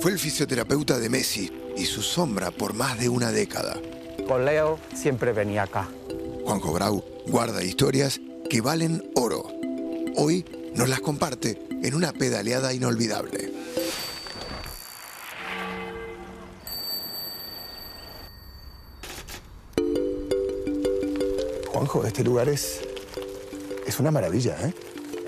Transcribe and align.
Fue 0.00 0.12
el 0.12 0.18
fisioterapeuta 0.18 0.98
de 0.98 1.10
Messi 1.10 1.52
y 1.76 1.84
su 1.84 2.00
sombra 2.00 2.50
por 2.50 2.72
más 2.72 2.98
de 2.98 3.10
una 3.10 3.30
década. 3.32 3.78
Con 4.26 4.46
Leo 4.46 4.78
siempre 4.94 5.34
venía 5.34 5.64
acá. 5.64 5.90
Juanjo 6.42 6.72
Grau 6.72 7.04
guarda 7.26 7.62
historias 7.62 8.18
que 8.48 8.62
valen 8.62 9.10
oro. 9.14 9.46
Hoy 10.16 10.46
nos 10.74 10.88
las 10.88 11.00
comparte 11.00 11.60
en 11.82 11.94
una 11.94 12.12
pedaleada 12.12 12.72
inolvidable. 12.72 13.52
Juanjo, 21.68 22.06
este 22.06 22.24
lugar 22.24 22.48
es, 22.48 22.80
es 23.86 24.00
una 24.00 24.10
maravilla, 24.10 24.56
¿eh? 24.66 24.72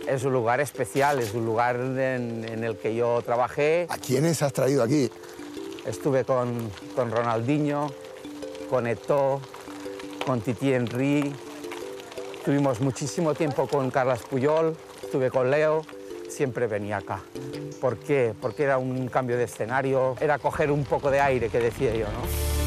Es 0.07 0.25
un 0.25 0.33
lugar 0.33 0.61
especial, 0.61 1.21
es 1.21 1.33
un 1.35 1.47
lugar 1.47 1.77
en, 1.77 2.45
en 2.45 2.65
el 2.65 2.77
que 2.77 2.95
yo 2.95 3.23
trabajé. 3.25 3.87
¿A 3.89 3.99
quiénes 3.99 4.43
has 4.43 4.53
traído 4.53 4.83
aquí? 4.83 5.11
Estuve 5.87 6.25
con, 6.25 6.71
con 6.95 7.11
Ronaldinho, 7.11 7.91
con 8.69 8.87
Eto'o, 8.87 9.41
con 10.27 10.41
Titi 10.41 10.73
Henry. 10.73 11.33
Tuvimos 12.45 12.81
muchísimo 12.81 13.35
tiempo 13.35 13.67
con 13.69 13.91
Carlas 13.91 14.23
Puyol, 14.23 14.77
estuve 15.03 15.31
con 15.31 15.51
Leo. 15.51 15.85
Siempre 16.29 16.67
venía 16.67 16.97
acá. 16.97 17.21
¿Por 17.81 17.99
qué? 17.99 18.35
Porque 18.41 18.65
era 18.65 18.79
un 18.79 19.09
cambio 19.09 19.37
de 19.37 19.45
escenario, 19.45 20.17
era 20.21 20.39
coger 20.39 20.71
un 20.71 20.85
poco 20.85 21.11
de 21.11 21.21
aire, 21.21 21.49
que 21.49 21.59
decía 21.59 21.95
yo, 21.95 22.07
¿no? 22.07 22.62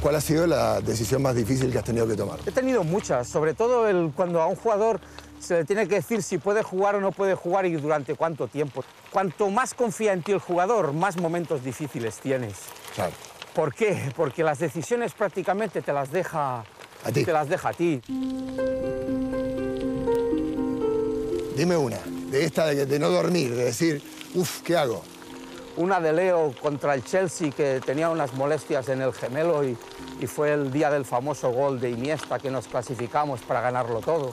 ¿Cuál 0.00 0.16
ha 0.16 0.20
sido 0.20 0.46
la 0.46 0.80
decisión 0.80 1.22
más 1.22 1.34
difícil 1.34 1.72
que 1.72 1.78
has 1.78 1.84
tenido 1.84 2.06
que 2.06 2.14
tomar? 2.14 2.38
He 2.46 2.52
tenido 2.52 2.84
muchas, 2.84 3.28
sobre 3.28 3.54
todo 3.54 3.88
el, 3.88 4.12
cuando 4.14 4.40
a 4.40 4.46
un 4.46 4.56
jugador 4.56 5.00
se 5.40 5.54
le 5.54 5.64
tiene 5.64 5.86
que 5.88 5.96
decir 5.96 6.22
si 6.22 6.38
puede 6.38 6.62
jugar 6.62 6.94
o 6.96 7.00
no 7.00 7.12
puede 7.12 7.34
jugar 7.34 7.66
y 7.66 7.72
durante 7.74 8.14
cuánto 8.14 8.48
tiempo. 8.48 8.84
Cuanto 9.10 9.50
más 9.50 9.74
confía 9.74 10.12
en 10.12 10.22
ti 10.22 10.32
el 10.32 10.38
jugador, 10.38 10.92
más 10.92 11.16
momentos 11.16 11.64
difíciles 11.64 12.16
tienes. 12.16 12.54
Claro. 12.94 13.12
¿Por 13.54 13.74
qué? 13.74 14.12
Porque 14.16 14.42
las 14.44 14.58
decisiones 14.58 15.12
prácticamente 15.12 15.82
te 15.82 15.92
las 15.92 16.10
deja 16.10 16.60
A 17.04 17.12
ti. 17.12 17.24
Te 17.24 17.32
las 17.32 17.48
deja 17.48 17.70
a 17.70 17.72
ti. 17.72 18.00
Dime 21.56 21.76
una, 21.76 21.98
de 22.30 22.44
esta 22.44 22.66
de, 22.66 22.84
de 22.84 22.98
no 22.98 23.08
dormir, 23.08 23.54
de 23.54 23.64
decir, 23.64 24.02
uff, 24.34 24.60
¿qué 24.60 24.76
hago? 24.76 25.02
Una 25.76 26.00
de 26.00 26.12
Leo 26.12 26.54
contra 26.60 26.94
el 26.94 27.04
Chelsea 27.04 27.50
que 27.50 27.80
tenía 27.84 28.08
unas 28.08 28.32
molestias 28.32 28.88
en 28.88 29.02
el 29.02 29.12
gemelo 29.12 29.62
y, 29.62 29.76
y 30.20 30.26
fue 30.26 30.52
el 30.52 30.72
día 30.72 30.90
del 30.90 31.04
famoso 31.04 31.50
gol 31.50 31.80
de 31.80 31.90
Iniesta 31.90 32.38
que 32.38 32.50
nos 32.50 32.66
clasificamos 32.66 33.42
para 33.42 33.60
ganarlo 33.60 34.00
todo. 34.00 34.32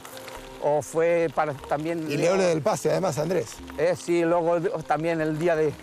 O 0.62 0.82
fue 0.82 1.30
para, 1.36 1.54
también... 1.54 2.10
Y 2.10 2.16
Leo 2.16 2.38
le 2.38 2.44
del 2.44 2.62
pase, 2.62 2.92
además, 2.92 3.18
Andrés. 3.18 3.56
Eh, 3.78 3.96
sí, 4.02 4.24
luego 4.24 4.62
también 4.88 5.20
el 5.20 5.38
día 5.38 5.58
de, 5.58 5.74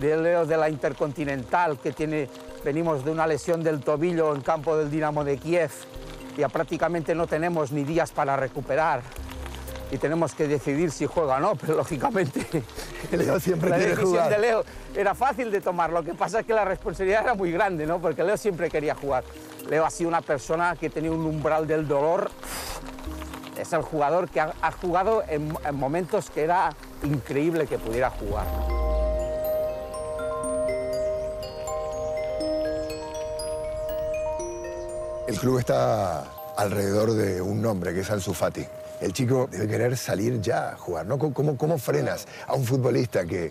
de 0.00 0.16
Leo 0.16 0.46
de 0.46 0.56
la 0.56 0.70
Intercontinental, 0.70 1.78
que 1.78 1.92
tiene, 1.92 2.30
venimos 2.64 3.04
de 3.04 3.10
una 3.10 3.26
lesión 3.26 3.62
del 3.62 3.80
tobillo 3.80 4.34
en 4.34 4.40
campo 4.40 4.78
del 4.78 4.90
Dinamo 4.90 5.24
de 5.24 5.36
Kiev, 5.36 5.70
ya 6.38 6.48
prácticamente 6.48 7.14
no 7.14 7.26
tenemos 7.26 7.72
ni 7.72 7.84
días 7.84 8.10
para 8.10 8.36
recuperar 8.36 9.02
y 9.92 9.98
tenemos 9.98 10.34
que 10.34 10.48
decidir 10.48 10.90
si 10.90 11.04
juega 11.04 11.36
o 11.36 11.40
no, 11.40 11.54
pero 11.54 11.74
lógicamente 11.76 12.46
Leo 13.12 13.38
siempre 13.38 13.68
la 13.68 13.76
quiere 13.76 13.90
decisión 13.90 14.10
jugar. 14.12 14.30
de 14.30 14.38
Leo 14.38 14.64
era 14.96 15.14
fácil 15.14 15.52
de 15.52 15.60
tomar, 15.60 15.90
lo 15.90 16.02
que 16.02 16.14
pasa 16.14 16.40
es 16.40 16.46
que 16.46 16.54
la 16.54 16.64
responsabilidad 16.64 17.24
era 17.24 17.34
muy 17.34 17.52
grande, 17.52 17.84
¿no? 17.86 18.00
porque 18.00 18.24
Leo 18.24 18.38
siempre 18.38 18.70
quería 18.70 18.94
jugar. 18.94 19.22
Leo 19.68 19.84
ha 19.84 19.90
sido 19.90 20.08
una 20.08 20.22
persona 20.22 20.76
que 20.80 20.88
tenía 20.88 21.12
un 21.12 21.26
umbral 21.26 21.66
del 21.66 21.86
dolor, 21.86 22.30
es 23.58 23.70
el 23.74 23.82
jugador 23.82 24.30
que 24.30 24.40
ha, 24.40 24.54
ha 24.62 24.72
jugado 24.72 25.24
en, 25.28 25.54
en 25.62 25.74
momentos 25.74 26.30
que 26.30 26.42
era 26.42 26.74
increíble 27.02 27.66
que 27.66 27.78
pudiera 27.78 28.08
jugar. 28.08 28.46
El 35.28 35.38
club 35.38 35.58
está 35.58 36.24
alrededor 36.56 37.12
de 37.12 37.42
un 37.42 37.60
nombre, 37.60 37.92
que 37.92 38.00
es 38.00 38.10
Ansu 38.10 38.32
Fati. 38.32 38.66
El 39.02 39.12
chico 39.12 39.48
debe 39.50 39.66
querer 39.66 39.96
salir 39.96 40.40
ya 40.40 40.70
a 40.70 40.76
jugar, 40.76 41.06
¿no? 41.06 41.18
¿Cómo, 41.18 41.78
frenas 41.78 42.28
a 42.46 42.54
un 42.54 42.64
futbolista 42.64 43.24
que, 43.24 43.50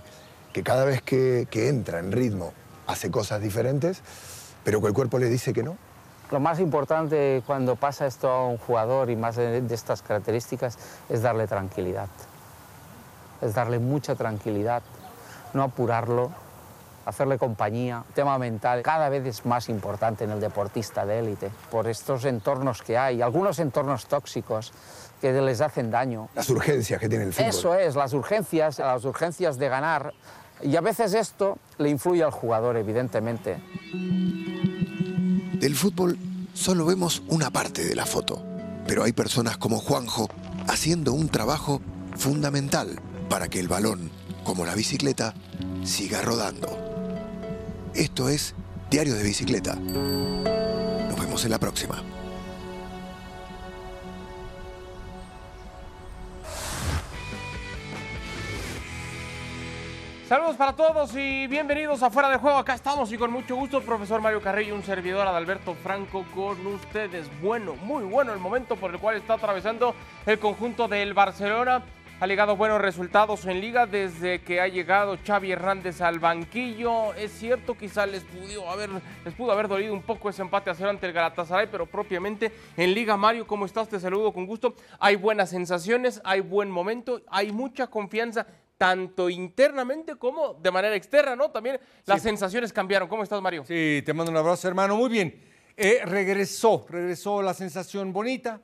que 0.53 0.63
cada 0.63 0.85
vez 0.85 1.01
que, 1.01 1.45
entra 1.53 1.99
en 1.99 2.13
ritmo 2.13 2.53
hace 2.87 3.11
cosas 3.11 3.41
diferentes, 3.41 4.01
pero 4.63 4.79
que 4.79 4.87
el 4.87 4.93
cuerpo 4.93 5.19
le 5.19 5.27
dice 5.27 5.51
que 5.51 5.61
no? 5.61 5.75
Lo 6.31 6.39
más 6.39 6.61
importante 6.61 7.43
cuando 7.45 7.75
pasa 7.75 8.07
esto 8.07 8.29
a 8.29 8.47
un 8.47 8.59
jugador 8.59 9.09
y 9.09 9.17
más 9.17 9.35
de 9.35 9.61
estas 9.71 10.01
características 10.01 10.77
es 11.09 11.21
darle 11.21 11.47
tranquilidad. 11.47 12.07
Es 13.41 13.53
darle 13.53 13.79
mucha 13.79 14.15
tranquilidad, 14.15 14.83
no 15.53 15.63
apurarlo, 15.63 16.31
hacerle 17.05 17.37
compañía. 17.37 18.03
El 18.07 18.13
tema 18.13 18.37
mental 18.37 18.81
cada 18.81 19.09
vez 19.09 19.25
es 19.25 19.45
más 19.45 19.69
importante 19.69 20.23
en 20.23 20.31
el 20.31 20.39
deportista 20.39 21.05
de 21.05 21.19
élite 21.19 21.51
por 21.69 21.87
estos 21.87 22.25
entornos 22.25 22.81
que 22.81 22.97
hay, 22.97 23.21
algunos 23.21 23.59
entornos 23.59 24.05
tóxicos 24.05 24.73
que 25.21 25.31
les 25.31 25.61
hacen 25.61 25.91
daño. 25.91 26.29
Las 26.35 26.49
urgencias 26.49 26.99
que 26.99 27.07
tiene 27.07 27.25
el 27.25 27.33
fútbol. 27.33 27.49
Eso 27.49 27.75
es, 27.75 27.95
las 27.95 28.13
urgencias, 28.13 28.79
las 28.79 29.05
urgencias 29.05 29.57
de 29.57 29.69
ganar. 29.69 30.13
Y 30.63 30.75
a 30.75 30.81
veces 30.81 31.13
esto 31.13 31.57
le 31.77 31.89
influye 31.89 32.23
al 32.23 32.31
jugador, 32.31 32.77
evidentemente. 32.77 33.57
Del 35.53 35.75
fútbol 35.75 36.17
solo 36.53 36.85
vemos 36.85 37.23
una 37.27 37.51
parte 37.51 37.85
de 37.85 37.95
la 37.95 38.05
foto, 38.05 38.43
pero 38.87 39.03
hay 39.03 39.13
personas 39.13 39.57
como 39.57 39.77
Juanjo 39.77 40.27
haciendo 40.67 41.13
un 41.13 41.29
trabajo 41.29 41.81
fundamental 42.17 42.99
para 43.29 43.47
que 43.47 43.59
el 43.59 43.67
balón, 43.67 44.11
como 44.43 44.65
la 44.65 44.75
bicicleta, 44.75 45.33
siga 45.83 46.21
rodando. 46.21 46.90
Esto 47.95 48.29
es 48.29 48.55
Diario 48.89 49.15
de 49.15 49.23
Bicicleta. 49.23 49.75
Nos 49.75 51.19
vemos 51.19 51.43
en 51.43 51.51
la 51.51 51.59
próxima. 51.59 52.01
Saludos 60.29 60.55
para 60.55 60.73
todos 60.73 61.13
y 61.17 61.47
bienvenidos 61.47 62.01
a 62.01 62.09
Fuera 62.09 62.29
de 62.29 62.37
Juego. 62.37 62.57
Acá 62.57 62.75
estamos 62.75 63.11
y 63.11 63.17
con 63.17 63.29
mucho 63.29 63.57
gusto, 63.57 63.81
profesor 63.81 64.21
Mario 64.21 64.41
Carrillo 64.41 64.73
un 64.73 64.83
servidor 64.83 65.27
Adalberto 65.27 65.75
Franco 65.75 66.25
con 66.33 66.65
ustedes. 66.67 67.27
Bueno, 67.41 67.75
muy 67.75 68.05
bueno 68.05 68.31
el 68.31 68.39
momento 68.39 68.77
por 68.77 68.91
el 68.91 68.99
cual 68.99 69.17
está 69.17 69.33
atravesando 69.33 69.93
el 70.25 70.39
conjunto 70.39 70.87
del 70.87 71.13
Barcelona. 71.13 71.83
Ha 72.21 72.27
llegado 72.27 72.55
buenos 72.55 72.79
resultados 72.79 73.47
en 73.47 73.61
liga 73.61 73.87
desde 73.87 74.43
que 74.43 74.61
ha 74.61 74.67
llegado 74.67 75.17
Xavi 75.25 75.53
Hernández 75.53 76.01
al 76.01 76.19
banquillo. 76.19 77.15
Es 77.15 77.31
cierto, 77.31 77.75
quizá 77.75 78.05
les 78.05 78.23
pudo 78.23 78.69
haber, 78.69 78.91
les 79.25 79.33
pudo 79.33 79.51
haber 79.51 79.67
dolido 79.67 79.91
un 79.91 80.03
poco 80.03 80.29
ese 80.29 80.43
empate 80.43 80.69
a 80.69 80.75
cero 80.75 80.91
ante 80.91 81.07
el 81.07 81.13
Galatasaray, 81.13 81.69
pero 81.71 81.87
propiamente 81.87 82.51
en 82.77 82.93
liga, 82.93 83.17
Mario, 83.17 83.47
¿cómo 83.47 83.65
estás? 83.65 83.89
Te 83.89 83.99
saludo 83.99 84.31
con 84.31 84.45
gusto. 84.45 84.75
Hay 84.99 85.15
buenas 85.15 85.49
sensaciones, 85.49 86.21
hay 86.23 86.41
buen 86.41 86.69
momento, 86.69 87.23
hay 87.27 87.51
mucha 87.51 87.87
confianza 87.87 88.45
tanto 88.77 89.27
internamente 89.27 90.15
como 90.15 90.53
de 90.53 90.69
manera 90.69 90.95
externa, 90.95 91.35
¿no? 91.35 91.49
También 91.49 91.79
las 92.05 92.21
sensaciones 92.21 92.71
cambiaron. 92.71 93.09
¿Cómo 93.09 93.23
estás, 93.23 93.41
Mario? 93.41 93.65
Sí, 93.65 94.03
te 94.05 94.13
mando 94.13 94.31
un 94.31 94.37
abrazo, 94.37 94.67
hermano. 94.67 94.95
Muy 94.95 95.09
bien. 95.09 95.41
Eh, 95.75 96.01
regresó, 96.05 96.85
regresó 96.87 97.41
la 97.41 97.55
sensación 97.55 98.13
bonita, 98.13 98.61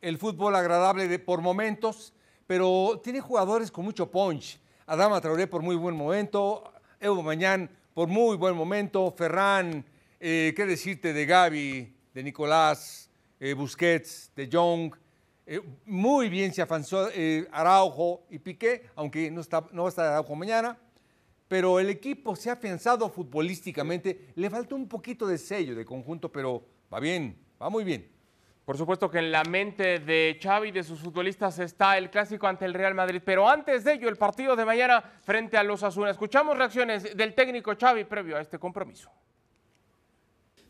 el 0.00 0.16
fútbol 0.16 0.54
agradable 0.54 1.08
de, 1.08 1.18
por 1.18 1.40
momentos, 1.40 2.14
pero 2.50 3.00
tiene 3.00 3.20
jugadores 3.20 3.70
con 3.70 3.84
mucho 3.84 4.10
punch. 4.10 4.58
Adama 4.84 5.20
Traoré 5.20 5.46
por 5.46 5.62
muy 5.62 5.76
buen 5.76 5.94
momento, 5.94 6.72
Evo 6.98 7.22
Mañán 7.22 7.70
por 7.94 8.08
muy 8.08 8.36
buen 8.36 8.56
momento, 8.56 9.14
Ferran, 9.16 9.84
eh, 10.18 10.52
qué 10.56 10.66
decirte 10.66 11.12
de 11.12 11.26
Gaby, 11.26 11.94
de 12.12 12.22
Nicolás, 12.24 13.08
eh, 13.38 13.54
Busquets, 13.54 14.32
de 14.34 14.48
Jong. 14.52 14.92
Eh, 15.46 15.60
muy 15.86 16.28
bien 16.28 16.52
se 16.52 16.60
avanzó 16.60 17.08
eh, 17.14 17.46
Araujo 17.52 18.24
y 18.30 18.40
Piqué, 18.40 18.86
aunque 18.96 19.30
no, 19.30 19.42
está, 19.42 19.64
no 19.70 19.82
va 19.82 19.88
a 19.88 19.90
estar 19.90 20.06
Araujo 20.06 20.34
mañana. 20.34 20.76
Pero 21.46 21.78
el 21.78 21.88
equipo 21.88 22.34
se 22.34 22.50
ha 22.50 22.54
afianzado 22.54 23.08
futbolísticamente. 23.10 24.32
Le 24.34 24.50
falta 24.50 24.74
un 24.74 24.88
poquito 24.88 25.24
de 25.24 25.38
sello 25.38 25.76
de 25.76 25.84
conjunto, 25.84 26.32
pero 26.32 26.64
va 26.92 26.98
bien, 26.98 27.38
va 27.62 27.70
muy 27.70 27.84
bien. 27.84 28.10
Por 28.64 28.76
supuesto 28.76 29.10
que 29.10 29.18
en 29.18 29.32
la 29.32 29.42
mente 29.42 29.98
de 29.98 30.38
Xavi 30.40 30.68
y 30.68 30.72
de 30.72 30.84
sus 30.84 31.00
futbolistas 31.00 31.58
está 31.58 31.98
el 31.98 32.08
clásico 32.08 32.46
ante 32.46 32.64
el 32.64 32.74
Real 32.74 32.94
Madrid, 32.94 33.20
pero 33.24 33.48
antes 33.48 33.82
de 33.82 33.94
ello 33.94 34.08
el 34.08 34.16
partido 34.16 34.54
de 34.54 34.64
mañana 34.64 35.02
frente 35.22 35.56
a 35.56 35.64
los 35.64 35.82
Asuna. 35.82 36.10
Escuchamos 36.10 36.56
reacciones 36.56 37.16
del 37.16 37.34
técnico 37.34 37.74
Xavi 37.74 38.04
previo 38.04 38.36
a 38.36 38.40
este 38.40 38.58
compromiso. 38.58 39.10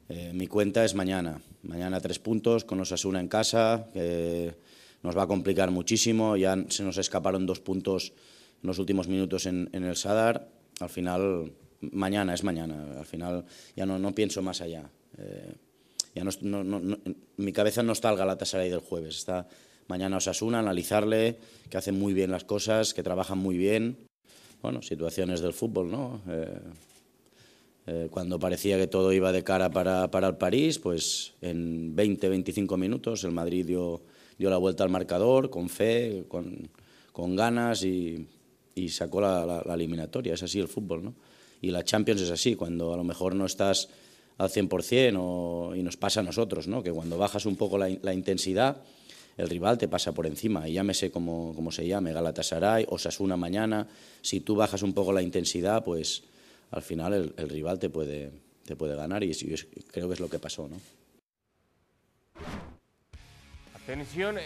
Eh, 0.08 0.32
mi 0.32 0.46
cuenta 0.46 0.84
es 0.84 0.94
mañana. 0.94 1.40
Mañana 1.62 2.00
tres 2.00 2.18
puntos 2.18 2.64
con 2.64 2.80
Osasuna 2.80 3.20
en 3.20 3.28
casa, 3.28 3.86
que 3.92 4.54
nos 5.02 5.16
va 5.16 5.24
a 5.24 5.26
complicar 5.26 5.70
muchísimo. 5.70 6.36
Ya 6.36 6.56
se 6.68 6.82
nos 6.82 6.96
escaparon 6.96 7.46
dos 7.46 7.60
puntos 7.60 8.12
en 8.62 8.66
los 8.66 8.78
últimos 8.78 9.08
minutos 9.08 9.46
en, 9.46 9.68
en 9.72 9.84
el 9.84 9.96
Sadar. 9.96 10.48
Al 10.80 10.88
final, 10.88 11.52
mañana 11.80 12.34
es 12.34 12.42
mañana. 12.42 12.98
Al 12.98 13.06
final 13.06 13.44
ya 13.76 13.84
no, 13.84 13.98
no 13.98 14.14
pienso 14.14 14.42
más 14.42 14.60
allá. 14.62 14.90
Eh, 15.18 15.54
ya 16.14 16.24
no, 16.24 16.30
no, 16.42 16.80
no, 16.80 16.98
mi 17.36 17.52
cabeza 17.52 17.82
no 17.82 17.92
está 17.92 18.10
el 18.10 18.16
Galatasaray 18.16 18.70
del 18.70 18.80
jueves. 18.80 19.16
Está 19.16 19.46
mañana 19.88 20.16
Osasuna, 20.16 20.58
analizarle, 20.58 21.38
que 21.68 21.76
hacen 21.76 21.98
muy 21.98 22.14
bien 22.14 22.30
las 22.30 22.44
cosas, 22.44 22.94
que 22.94 23.02
trabajan 23.02 23.38
muy 23.38 23.56
bien. 23.56 23.96
bueno, 24.62 24.82
situaciones 24.82 25.40
del 25.40 25.52
fútbol, 25.52 25.90
¿no? 25.90 26.20
Eh, 26.28 26.58
eh, 27.86 28.08
cuando 28.10 28.38
parecía 28.38 28.78
que 28.78 28.86
todo 28.86 29.12
iba 29.12 29.32
de 29.32 29.42
cara 29.42 29.70
para, 29.70 30.10
para 30.10 30.28
el 30.28 30.36
París, 30.36 30.78
pues 30.78 31.32
en 31.40 31.96
20-25 31.96 32.76
minutos 32.76 33.24
el 33.24 33.32
Madrid 33.32 33.66
dio, 33.66 34.02
dio 34.38 34.50
la 34.50 34.58
vuelta 34.58 34.84
al 34.84 34.90
marcador 34.90 35.50
con 35.50 35.68
fe, 35.68 36.24
con, 36.28 36.68
con 37.12 37.34
ganas 37.36 37.82
y, 37.82 38.26
y 38.74 38.90
sacó 38.90 39.20
la, 39.20 39.46
la, 39.46 39.62
la, 39.64 39.74
eliminatoria. 39.74 40.34
Es 40.34 40.42
así 40.42 40.60
el 40.60 40.68
fútbol, 40.68 41.04
¿no? 41.04 41.14
Y 41.62 41.70
la 41.70 41.84
Champions 41.84 42.20
es 42.20 42.30
así, 42.30 42.54
cuando 42.54 42.94
a 42.94 42.96
lo 42.96 43.04
mejor 43.04 43.34
no 43.34 43.44
estás 43.44 43.88
al 44.40 44.48
100% 44.48 45.16
o, 45.18 45.74
y 45.76 45.82
nos 45.82 45.98
pasa 45.98 46.20
a 46.20 46.22
nosotros, 46.22 46.66
¿no? 46.66 46.82
Que 46.82 46.90
cuando 46.90 47.18
bajas 47.18 47.44
un 47.44 47.56
poco 47.56 47.76
la, 47.76 48.14
intensidad, 48.14 48.78
el 49.36 49.50
rival 49.50 49.76
te 49.76 49.86
pasa 49.86 50.12
por 50.12 50.26
encima, 50.26 50.66
y 50.66 50.72
llámese 50.72 51.10
como, 51.10 51.52
como 51.54 51.70
se 51.70 51.86
llame, 51.86 52.14
Galatasaray, 52.14 52.86
Osasuna 52.88 53.36
mañana, 53.36 53.86
si 54.22 54.40
tú 54.40 54.56
bajas 54.56 54.82
un 54.82 54.94
poco 54.94 55.12
la 55.12 55.20
intensidad, 55.20 55.84
pues 55.84 56.22
al 56.70 56.80
final 56.80 57.12
el, 57.12 57.34
el 57.36 57.50
rival 57.50 57.78
te 57.78 57.90
puede, 57.90 58.30
te 58.64 58.76
puede 58.76 58.96
ganar 58.96 59.22
y, 59.22 59.30
y 59.30 59.82
creo 59.92 60.08
que 60.08 60.14
es 60.14 60.20
lo 60.20 60.30
que 60.30 60.38
pasó, 60.38 60.68
¿no? 60.68 60.76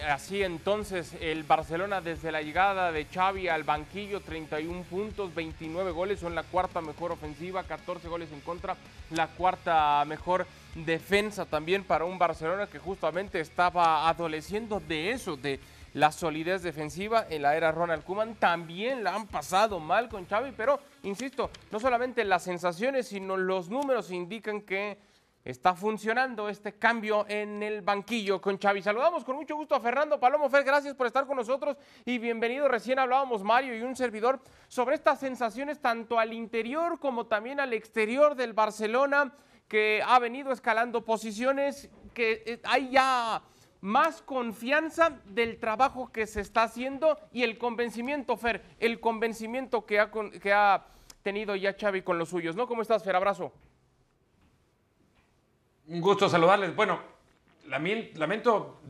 Así 0.09 0.43
entonces 0.43 1.13
el 1.21 1.43
Barcelona 1.43 2.01
desde 2.01 2.33
la 2.33 2.41
llegada 2.41 2.93
de 2.93 3.05
Xavi 3.05 3.49
al 3.49 3.63
banquillo, 3.63 4.21
31 4.21 4.85
puntos, 4.85 5.35
29 5.35 5.91
goles, 5.91 6.21
son 6.21 6.35
la 6.35 6.45
cuarta 6.45 6.81
mejor 6.81 7.13
ofensiva, 7.13 7.63
14 7.65 8.09
goles 8.09 8.33
en 8.33 8.41
contra, 8.41 8.75
la 9.11 9.27
cuarta 9.27 10.03
mejor 10.07 10.47
defensa 10.75 11.45
también 11.45 11.85
para 11.85 12.07
un 12.07 12.19
Barcelona 12.19 12.69
que 12.69 12.79
justamente 12.79 13.39
estaba 13.39 14.09
adoleciendo 14.09 14.81
de 14.81 15.11
eso, 15.11 15.37
de 15.37 15.61
la 15.93 16.11
solidez 16.11 16.63
defensiva 16.63 17.27
en 17.29 17.43
la 17.43 17.55
era 17.55 17.71
Ronald 17.71 18.03
Koeman. 18.03 18.37
También 18.37 19.05
la 19.05 19.15
han 19.15 19.27
pasado 19.27 19.79
mal 19.79 20.09
con 20.09 20.27
Xavi, 20.27 20.53
pero 20.57 20.81
insisto, 21.03 21.51
no 21.71 21.81
solamente 21.81 22.25
las 22.25 22.45
sensaciones, 22.45 23.09
sino 23.09 23.37
los 23.37 23.69
números 23.69 24.11
indican 24.11 24.63
que 24.63 24.97
está 25.45 25.75
funcionando 25.75 26.49
este 26.49 26.73
cambio 26.79 27.27
en 27.29 27.63
el 27.63 27.83
banquillo 27.83 28.41
con 28.41 28.59
Xavi. 28.59 28.81
Saludamos 28.81 29.25
con 29.25 29.37
mucho 29.37 29.55
gusto 29.57 29.75
a 29.75 29.81
Fernando 29.81 30.19
Palomo 30.19 30.49
Fer, 30.49 30.65
gracias 30.65 30.95
por 30.95 31.07
estar 31.07 31.27
con 31.27 31.37
nosotros 31.37 31.77
y 32.05 32.19
bienvenido. 32.19 32.67
Recién 32.67 32.99
hablábamos 32.99 33.43
Mario 33.43 33.77
y 33.77 33.83
un 33.83 33.95
servidor 33.95 34.41
sobre 34.69 34.95
estas 34.95 35.21
sensaciones 35.21 35.81
tanto 35.81 36.19
al 36.19 36.33
interior 36.33 36.99
como 36.99 37.27
también 37.27 37.61
al 37.61 37.75
exterior 37.75 38.35
del 38.35 38.55
Barcelona 38.55 39.35
que 39.69 40.03
ha 40.07 40.19
venido 40.19 40.51
escalando 40.53 41.05
posiciones, 41.05 41.91
que 42.15 42.61
hay 42.65 42.91
ya 42.91 43.43
más 43.81 44.23
confianza 44.23 45.21
del 45.27 45.59
trabajo 45.59 46.11
que 46.11 46.27
se 46.27 46.41
está 46.41 46.63
haciendo 46.63 47.19
y 47.33 47.43
el 47.43 47.59
convencimiento, 47.59 48.37
Fer, 48.39 48.63
el 48.79 48.99
convencimiento 48.99 49.85
que 49.85 50.01
ha, 50.01 50.11
que 50.11 50.53
ha 50.55 50.87
tenido 51.23 51.55
ya 51.55 51.77
Xavi 51.79 52.01
con 52.01 52.19
los 52.19 52.31
suyos, 52.31 52.57
¿no? 52.57 52.67
¿Cómo 52.67 52.81
estás, 52.81 53.05
Fer? 53.05 53.17
Abrazo. 53.17 53.53
Un 55.87 56.01
gusto 56.01 56.31
saludarles. 56.31 56.75
Bueno, 56.75 56.99
lamento 57.67 58.81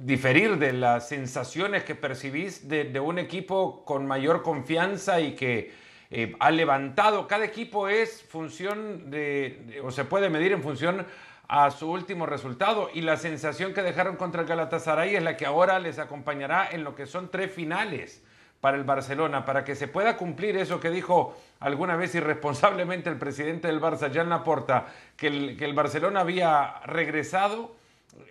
diferir 0.00 0.56
de 0.56 0.72
las 0.72 1.06
sensaciones 1.06 1.84
que 1.84 1.94
percibís 1.94 2.68
de, 2.68 2.98
un 3.00 3.18
equipo 3.18 3.84
con 3.84 4.06
mayor 4.06 4.42
confianza 4.42 5.20
y 5.20 5.34
que 5.34 5.72
eh, 6.10 6.34
ha 6.40 6.50
levantado. 6.50 7.26
Cada 7.26 7.44
equipo 7.44 7.88
es 7.88 8.22
función 8.22 9.10
de, 9.10 9.78
o 9.84 9.90
se 9.90 10.06
puede 10.06 10.30
medir 10.30 10.52
en 10.52 10.62
función 10.62 11.06
a 11.48 11.70
su 11.70 11.90
último 11.90 12.24
resultado 12.24 12.88
y 12.94 13.02
la 13.02 13.18
sensación 13.18 13.74
que 13.74 13.82
dejaron 13.82 14.16
contra 14.16 14.40
el 14.40 14.48
Galatasaray 14.48 15.16
es 15.16 15.22
la 15.22 15.36
que 15.36 15.44
ahora 15.44 15.78
les 15.78 15.98
acompañará 15.98 16.70
en 16.70 16.82
lo 16.82 16.94
que 16.94 17.04
son 17.04 17.30
tres 17.30 17.52
finales 17.52 18.22
para 18.60 18.76
el 18.76 18.84
Barcelona, 18.84 19.44
para 19.44 19.64
que 19.64 19.74
se 19.74 19.88
pueda 19.88 20.16
cumplir 20.16 20.56
eso 20.56 20.80
que 20.80 20.90
dijo 20.90 21.36
alguna 21.60 21.96
vez 21.96 22.14
irresponsablemente 22.14 23.08
el 23.08 23.16
presidente 23.16 23.68
del 23.68 23.80
Barça, 23.80 24.12
Jan 24.12 24.28
Laporta, 24.28 24.86
que 25.16 25.28
el, 25.28 25.56
que 25.56 25.64
el 25.64 25.74
Barcelona 25.74 26.20
había 26.20 26.80
regresado, 26.84 27.76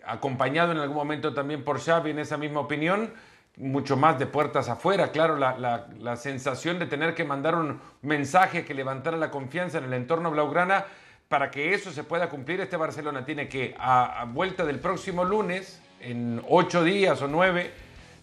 acompañado 0.05 0.73
en 0.73 0.79
algún 0.79 0.97
momento 0.97 1.33
también 1.33 1.63
por 1.63 1.79
Xavi 1.79 2.11
en 2.11 2.19
esa 2.19 2.37
misma 2.37 2.59
opinión, 2.59 3.13
mucho 3.55 3.97
más 3.97 4.19
de 4.19 4.27
puertas 4.27 4.69
afuera, 4.69 5.11
claro, 5.11 5.37
la, 5.37 5.87
la, 5.97 6.15
sensación 6.15 6.77
de 6.77 6.85
tener 6.85 7.15
que 7.15 7.23
mandar 7.23 7.55
un 7.55 7.79
mensaje 8.03 8.63
que 8.63 8.75
levantara 8.75 9.17
la 9.17 9.31
confianza 9.31 9.79
en 9.79 9.85
el 9.85 9.93
entorno 9.93 10.29
blaugrana, 10.29 10.85
para 11.27 11.49
que 11.49 11.73
eso 11.73 11.91
se 11.91 12.03
pueda 12.03 12.29
cumplir, 12.29 12.61
este 12.61 12.77
Barcelona 12.77 13.25
tiene 13.25 13.49
que, 13.49 13.75
a 13.79 14.25
vuelta 14.31 14.63
del 14.63 14.79
próximo 14.79 15.25
lunes, 15.25 15.81
en 15.99 16.41
ocho 16.47 16.83
días 16.83 17.21
o 17.21 17.27
nueve, 17.27 17.71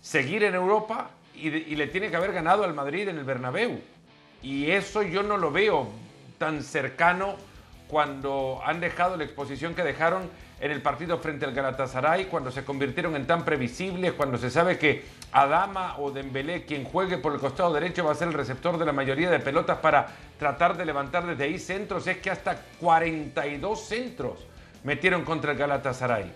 seguir 0.00 0.44
en 0.44 0.54
Europa 0.54 1.10
y, 1.34 1.48
y, 1.48 1.76
le 1.76 1.86
tiene 1.88 2.10
que 2.10 2.16
haber 2.16 2.32
ganado 2.32 2.64
al 2.64 2.74
Madrid 2.74 3.08
en 3.08 3.18
el 3.18 3.24
Bernabéu. 3.24 3.80
Y 4.42 4.70
eso 4.70 5.02
yo 5.02 5.22
no 5.22 5.36
lo 5.36 5.50
veo 5.50 5.88
tan 6.38 6.62
cercano 6.62 7.36
cuando 7.88 8.60
han 8.64 8.80
dejado 8.80 9.16
la 9.16 9.24
exposición 9.24 9.74
que 9.74 9.82
dejaron 9.82 10.28
en 10.60 10.70
el 10.70 10.80
partido 10.80 11.18
frente 11.18 11.44
al 11.44 11.52
Galatasaray, 11.52 12.26
cuando 12.26 12.50
se 12.50 12.64
convirtieron 12.64 13.16
en 13.16 13.26
tan 13.26 13.44
previsibles, 13.44 14.12
cuando 14.12 14.38
se 14.38 14.50
sabe 14.50 14.78
que 14.78 15.04
Adama 15.32 15.98
o 15.98 16.10
Dembélé, 16.10 16.64
quien 16.64 16.84
juegue 16.84 17.18
por 17.18 17.34
el 17.34 17.40
costado 17.40 17.72
derecho, 17.72 18.04
va 18.04 18.12
a 18.12 18.14
ser 18.14 18.28
el 18.28 18.34
receptor 18.34 18.78
de 18.78 18.86
la 18.86 18.92
mayoría 18.92 19.30
de 19.30 19.40
pelotas 19.40 19.78
para 19.78 20.06
tratar 20.38 20.76
de 20.76 20.86
levantar 20.86 21.26
desde 21.26 21.44
ahí 21.44 21.58
centros, 21.58 22.06
es 22.06 22.18
que 22.18 22.30
hasta 22.30 22.62
42 22.80 23.80
centros 23.86 24.46
metieron 24.84 25.24
contra 25.24 25.52
el 25.52 25.58
Galatasaray. 25.58 26.32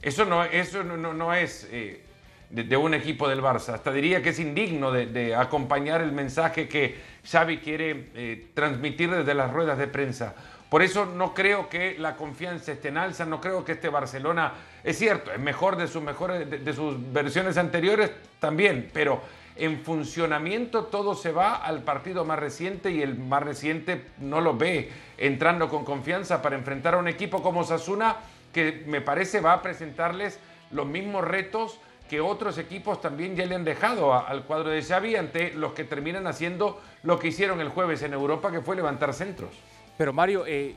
Eso 0.00 0.24
no, 0.24 0.44
eso 0.44 0.84
no, 0.84 1.12
no 1.12 1.34
es 1.34 1.68
eh, 1.70 2.02
de, 2.50 2.76
un 2.76 2.94
equipo 2.94 3.28
del 3.28 3.42
Barça. 3.42 3.74
Hasta 3.74 3.92
diría 3.92 4.22
que 4.22 4.30
es 4.30 4.38
indigno 4.38 4.92
de, 4.92 5.06
de 5.06 5.34
acompañar 5.34 6.00
el 6.00 6.12
mensaje 6.12 6.68
que 6.68 6.96
Xavi 7.24 7.58
quiere 7.58 8.10
eh, 8.14 8.46
transmitir 8.54 9.10
desde 9.10 9.34
las 9.34 9.52
ruedas 9.52 9.78
de 9.78 9.88
prensa. 9.88 10.34
Por 10.68 10.82
eso 10.82 11.06
no 11.06 11.32
creo 11.32 11.68
que 11.68 11.96
la 11.98 12.16
confianza 12.16 12.72
esté 12.72 12.88
en 12.88 12.98
alza, 12.98 13.24
no 13.24 13.40
creo 13.40 13.64
que 13.64 13.72
este 13.72 13.88
Barcelona, 13.88 14.52
es 14.82 14.98
cierto, 14.98 15.32
es 15.32 15.38
mejor 15.38 15.76
de 15.76 15.86
sus 15.86 16.02
mejores 16.02 16.50
de, 16.50 16.58
de, 16.58 16.72
sus 16.72 16.96
versiones 17.12 17.56
anteriores 17.56 18.10
también, 18.40 18.90
pero 18.92 19.22
en 19.54 19.80
funcionamiento 19.80 20.84
todo 20.84 21.14
se 21.14 21.30
va 21.32 21.54
al 21.54 21.82
partido 21.82 22.24
más 22.24 22.38
reciente 22.38 22.90
y 22.90 23.00
el 23.00 23.16
más 23.16 23.42
reciente 23.42 24.02
no 24.18 24.40
lo 24.40 24.56
ve 24.56 24.90
entrando 25.18 25.68
con 25.68 25.84
confianza 25.84 26.42
para 26.42 26.56
enfrentar 26.56 26.94
a 26.94 26.98
un 26.98 27.08
equipo 27.08 27.42
como 27.42 27.64
Sasuna 27.64 28.16
que 28.52 28.84
me 28.86 29.00
parece 29.00 29.40
va 29.40 29.54
a 29.54 29.62
presentarles 29.62 30.38
los 30.70 30.86
mismos 30.86 31.24
retos 31.24 31.78
que 32.08 32.20
otros 32.20 32.58
equipos 32.58 33.00
también 33.00 33.36
ya 33.36 33.46
le 33.46 33.54
han 33.54 33.64
dejado 33.64 34.12
a, 34.12 34.20
al 34.20 34.44
cuadro 34.44 34.70
de 34.70 34.82
Xavi 34.82 35.16
ante 35.16 35.52
los 35.54 35.72
que 35.72 35.84
terminan 35.84 36.26
haciendo 36.26 36.80
lo 37.02 37.18
que 37.18 37.28
hicieron 37.28 37.60
el 37.60 37.68
jueves 37.68 38.02
en 38.02 38.12
Europa, 38.12 38.50
que 38.50 38.60
fue 38.60 38.76
levantar 38.76 39.12
centros. 39.12 39.50
Pero 39.96 40.12
Mario, 40.12 40.44
eh, 40.46 40.74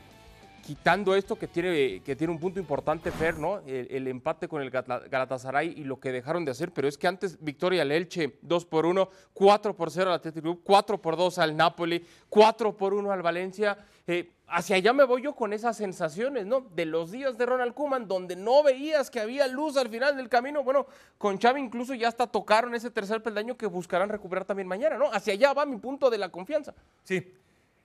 quitando 0.69 1.15
esto 1.15 1.37
que 1.37 1.47
tiene, 1.47 2.01
que 2.01 2.15
tiene 2.15 2.31
un 2.31 2.39
punto 2.39 2.59
importante, 2.59 3.11
Fer, 3.11 3.37
¿no? 3.37 3.59
El, 3.65 3.87
el, 3.89 4.07
empate 4.07 4.47
con 4.47 4.61
el 4.61 4.69
Galatasaray 4.69 5.73
y 5.75 5.83
lo 5.83 5.99
que 5.99 6.11
dejaron 6.11 6.45
de 6.45 6.51
hacer, 6.51 6.71
pero 6.71 6.87
es 6.87 6.97
que 6.97 7.07
antes 7.07 7.37
victoria 7.43 7.81
al 7.81 7.91
Elche 7.91 8.37
2 8.41 8.65
por 8.65 8.85
1, 8.85 9.09
4 9.33 9.75
por 9.75 9.91
0 9.91 10.11
al 10.11 10.17
Athletic 10.17 10.43
Club, 10.43 10.61
4 10.63 11.01
por 11.01 11.17
2 11.17 11.39
al 11.39 11.57
Napoli, 11.57 12.05
4 12.29 12.77
por 12.77 12.93
1 12.93 13.11
al 13.11 13.21
Valencia. 13.21 13.77
Eh, 14.07 14.31
hacia 14.51 14.75
allá 14.75 14.93
me 14.93 15.03
voy 15.03 15.21
yo 15.21 15.35
con 15.35 15.53
esas 15.53 15.77
sensaciones, 15.77 16.45
¿no? 16.45 16.61
De 16.61 16.85
los 16.85 17.11
días 17.11 17.37
de 17.37 17.45
Ronald 17.45 17.73
Koeman, 17.73 18.07
donde 18.07 18.35
no 18.35 18.63
veías 18.63 19.09
que 19.09 19.19
había 19.19 19.47
luz 19.47 19.77
al 19.77 19.89
final 19.89 20.17
del 20.17 20.29
camino. 20.29 20.63
Bueno, 20.63 20.87
con 21.17 21.39
Xavi 21.39 21.61
incluso 21.61 21.93
ya 21.93 22.07
hasta 22.07 22.27
tocaron 22.27 22.75
ese 22.75 22.91
tercer 22.91 23.21
peldaño 23.23 23.57
que 23.57 23.65
buscarán 23.65 24.09
recuperar 24.09 24.45
también 24.45 24.67
mañana, 24.67 24.97
¿no? 24.97 25.11
Hacia 25.11 25.33
allá 25.33 25.53
va 25.53 25.65
mi 25.65 25.77
punto 25.77 26.09
de 26.09 26.17
la 26.17 26.29
confianza. 26.29 26.73
Sí. 27.03 27.33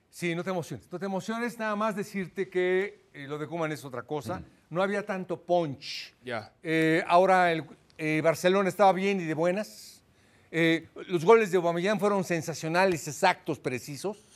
Sí, 0.09 0.33
no 0.33 0.43
te 0.43 0.49
emociones. 0.49 0.87
No 0.91 0.97
te 0.97 1.05
emociones, 1.05 1.59
nada 1.59 1.75
más 1.75 1.95
decirte 1.95 2.49
que 2.49 3.07
eh, 3.13 3.27
lo 3.27 3.37
de 3.37 3.47
Kuman 3.47 3.71
es 3.71 3.83
otra 3.83 4.03
cosa. 4.03 4.39
Mm. 4.39 4.45
No 4.69 4.81
había 4.81 5.05
tanto 5.05 5.41
punch. 5.41 6.13
Ya. 6.23 6.23
Yeah. 6.23 6.53
Eh, 6.63 7.03
ahora 7.07 7.51
el 7.51 7.65
eh, 7.97 8.21
Barcelona 8.23 8.69
estaba 8.69 8.93
bien 8.93 9.19
y 9.19 9.25
de 9.25 9.33
buenas. 9.33 10.01
Eh, 10.51 10.87
los 11.07 11.25
goles 11.25 11.51
de 11.51 11.57
Aubameyang 11.57 11.99
fueron 11.99 12.23
sensacionales, 12.23 13.07
exactos, 13.07 13.59
precisos. 13.59 14.34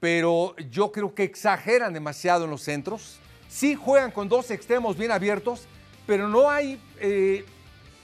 Pero 0.00 0.54
yo 0.70 0.92
creo 0.92 1.14
que 1.14 1.24
exageran 1.24 1.92
demasiado 1.92 2.44
en 2.44 2.50
los 2.50 2.62
centros. 2.62 3.18
Sí 3.48 3.74
juegan 3.74 4.10
con 4.10 4.28
dos 4.28 4.50
extremos 4.50 4.96
bien 4.96 5.10
abiertos, 5.10 5.66
pero 6.06 6.28
no 6.28 6.50
hay 6.50 6.80
eh, 7.00 7.44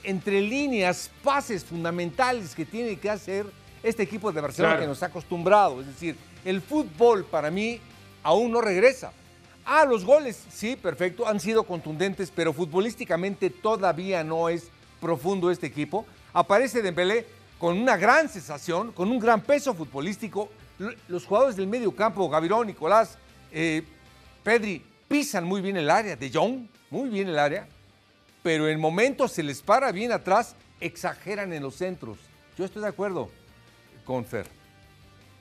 entre 0.03 0.41
líneas 0.41 1.09
pases 1.23 1.63
fundamentales 1.63 2.53
que 2.53 2.65
tiene 2.65 2.97
que 2.97 3.09
hacer 3.09 3.45
este 3.83 4.03
equipo 4.03 4.31
de 4.31 4.41
Barcelona 4.41 4.73
claro. 4.73 4.83
que 4.83 4.87
nos 4.87 5.03
ha 5.03 5.07
acostumbrado. 5.07 5.81
Es 5.81 5.87
decir, 5.87 6.15
el 6.43 6.61
fútbol 6.61 7.25
para 7.25 7.51
mí 7.51 7.79
aún 8.23 8.51
no 8.51 8.61
regresa. 8.61 9.13
Ah, 9.65 9.85
los 9.85 10.05
goles, 10.05 10.43
sí, 10.51 10.75
perfecto, 10.75 11.27
han 11.27 11.39
sido 11.39 11.63
contundentes, 11.63 12.31
pero 12.33 12.53
futbolísticamente 12.53 13.49
todavía 13.49 14.23
no 14.23 14.47
es 14.49 14.69
profundo 15.01 15.49
este 15.49 15.67
equipo. 15.67 16.05
Aparece 16.33 16.81
Dembélé 16.81 17.25
con 17.57 17.77
una 17.79 17.97
gran 17.97 18.29
sensación, 18.29 18.91
con 18.91 19.09
un 19.09 19.19
gran 19.19 19.41
peso 19.41 19.73
futbolístico. 19.73 20.49
Los 21.07 21.25
jugadores 21.25 21.55
del 21.55 21.67
medio 21.67 21.95
campo, 21.95 22.29
Gavirón, 22.29 22.67
Nicolás, 22.67 23.17
eh, 23.51 23.83
Pedri, 24.43 24.83
pisan 25.07 25.43
muy 25.45 25.61
bien 25.61 25.77
el 25.77 25.89
área, 25.89 26.15
De 26.15 26.29
Jong, 26.31 26.67
muy 26.89 27.09
bien 27.09 27.29
el 27.29 27.39
área, 27.39 27.67
pero 28.43 28.67
en 28.67 28.79
momentos 28.79 29.31
se 29.31 29.41
les 29.43 29.61
para 29.61 29.91
bien 29.91 30.11
atrás, 30.11 30.55
exageran 30.79 31.53
en 31.53 31.63
los 31.63 31.75
centros. 31.75 32.17
Yo 32.57 32.65
estoy 32.65 32.81
de 32.81 32.89
acuerdo 32.89 33.29
con 34.03 34.25
Fer. 34.25 34.47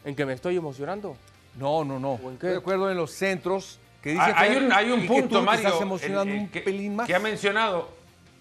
¿En 0.05 0.15
que 0.15 0.25
me 0.25 0.33
estoy 0.35 0.57
emocionando? 0.57 1.17
No, 1.59 1.85
no, 1.85 1.99
no. 1.99 2.13
¿O 2.13 2.31
en 2.31 2.39
qué? 2.39 2.47
Estoy 2.47 2.51
de 2.51 2.57
acuerdo 2.59 2.91
en 2.91 2.97
los 2.97 3.11
centros 3.11 3.79
que 4.03 4.11
dice 4.11 4.23
Ah, 4.25 4.35
hay 4.37 4.55
Fer, 4.55 4.63
un, 4.65 4.73
hay 4.73 4.91
un 4.91 4.99
y 5.01 5.03
que 5.03 5.09
punto, 5.09 5.39
te 5.41 5.45
Mario, 5.45 5.67
estás 5.69 5.83
emocionando 5.83 6.23
el- 6.33 6.37
el 6.39 6.39
un 6.45 6.49
que, 6.49 6.61
pelín 6.61 6.97
más. 6.97 7.07
que 7.07 7.15
ha 7.15 7.19
mencionado. 7.19 7.89